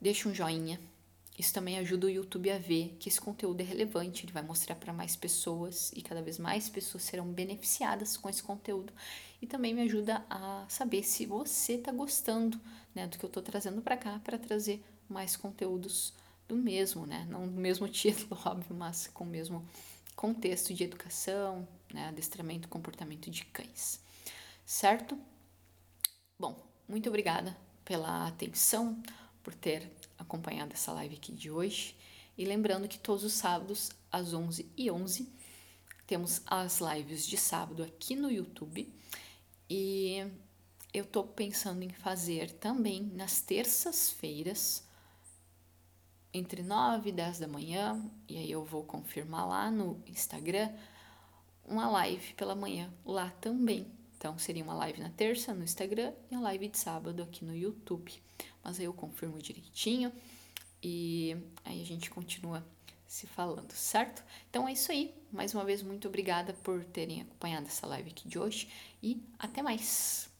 deixa 0.00 0.28
um 0.28 0.34
joinha 0.34 0.78
isso 1.38 1.52
também 1.52 1.78
ajuda 1.78 2.06
o 2.06 2.10
YouTube 2.10 2.50
a 2.50 2.58
ver 2.58 2.96
que 2.98 3.10
esse 3.10 3.20
conteúdo 3.20 3.60
é 3.60 3.64
relevante, 3.64 4.24
ele 4.24 4.32
vai 4.32 4.42
mostrar 4.42 4.74
para 4.74 4.92
mais 4.92 5.14
pessoas 5.14 5.92
e 5.94 6.00
cada 6.00 6.22
vez 6.22 6.38
mais 6.38 6.68
pessoas 6.68 7.02
serão 7.02 7.26
beneficiadas 7.26 8.16
com 8.16 8.28
esse 8.28 8.42
conteúdo. 8.42 8.92
E 9.40 9.46
também 9.46 9.74
me 9.74 9.82
ajuda 9.82 10.24
a 10.30 10.64
saber 10.68 11.02
se 11.02 11.26
você 11.26 11.74
está 11.74 11.92
gostando 11.92 12.58
né, 12.94 13.06
do 13.06 13.18
que 13.18 13.24
eu 13.24 13.28
estou 13.28 13.42
trazendo 13.42 13.82
para 13.82 13.98
cá, 13.98 14.18
para 14.24 14.38
trazer 14.38 14.82
mais 15.08 15.36
conteúdos 15.36 16.14
do 16.48 16.56
mesmo, 16.56 17.06
né? 17.06 17.26
Não 17.28 17.46
do 17.48 17.60
mesmo 17.60 17.88
título, 17.90 18.40
óbvio, 18.44 18.74
mas 18.74 19.08
com 19.08 19.24
o 19.24 19.26
mesmo 19.26 19.66
contexto 20.14 20.72
de 20.72 20.84
educação, 20.84 21.68
né, 21.92 22.08
adestramento, 22.08 22.68
comportamento 22.68 23.30
de 23.30 23.44
cães, 23.44 24.00
certo? 24.64 25.18
Bom, 26.38 26.66
muito 26.88 27.08
obrigada 27.08 27.56
pela 27.84 28.26
atenção, 28.26 29.02
por 29.42 29.54
ter 29.54 29.90
acompanhado 30.18 30.72
essa 30.72 30.92
live 30.92 31.14
aqui 31.16 31.32
de 31.32 31.50
hoje. 31.50 31.96
E 32.36 32.44
lembrando 32.44 32.88
que 32.88 32.98
todos 32.98 33.24
os 33.24 33.32
sábados, 33.32 33.90
às 34.10 34.34
11 34.34 34.70
e 34.76 34.90
11 34.90 35.32
temos 36.06 36.42
as 36.46 36.80
lives 36.80 37.26
de 37.26 37.36
sábado 37.36 37.82
aqui 37.82 38.14
no 38.14 38.30
YouTube. 38.30 38.92
E 39.68 40.26
eu 40.92 41.04
tô 41.04 41.24
pensando 41.24 41.82
em 41.82 41.90
fazer 41.90 42.50
também 42.52 43.02
nas 43.02 43.40
terças-feiras, 43.40 44.85
entre 46.32 46.62
9 46.62 47.08
e 47.08 47.12
10 47.12 47.38
da 47.38 47.48
manhã, 47.48 48.04
e 48.28 48.36
aí 48.36 48.50
eu 48.50 48.64
vou 48.64 48.84
confirmar 48.84 49.48
lá 49.48 49.70
no 49.70 50.02
Instagram, 50.06 50.70
uma 51.64 51.88
live 51.88 52.34
pela 52.34 52.54
manhã 52.54 52.92
lá 53.04 53.30
também. 53.40 53.86
Então 54.16 54.38
seria 54.38 54.62
uma 54.62 54.74
live 54.74 55.00
na 55.00 55.10
terça 55.10 55.54
no 55.54 55.64
Instagram 55.64 56.12
e 56.30 56.34
a 56.34 56.40
live 56.40 56.68
de 56.68 56.78
sábado 56.78 57.22
aqui 57.22 57.44
no 57.44 57.54
YouTube. 57.54 58.12
Mas 58.62 58.78
aí 58.78 58.86
eu 58.86 58.92
confirmo 58.92 59.40
direitinho 59.40 60.12
e 60.82 61.36
aí 61.64 61.80
a 61.80 61.84
gente 61.84 62.10
continua 62.10 62.64
se 63.06 63.26
falando, 63.26 63.72
certo? 63.72 64.24
Então 64.50 64.68
é 64.68 64.72
isso 64.72 64.90
aí. 64.90 65.14
Mais 65.32 65.54
uma 65.54 65.64
vez, 65.64 65.82
muito 65.82 66.08
obrigada 66.08 66.52
por 66.54 66.84
terem 66.84 67.22
acompanhado 67.22 67.66
essa 67.66 67.86
live 67.86 68.10
aqui 68.10 68.28
de 68.28 68.38
hoje 68.38 68.68
e 69.02 69.22
até 69.38 69.62
mais! 69.62 70.35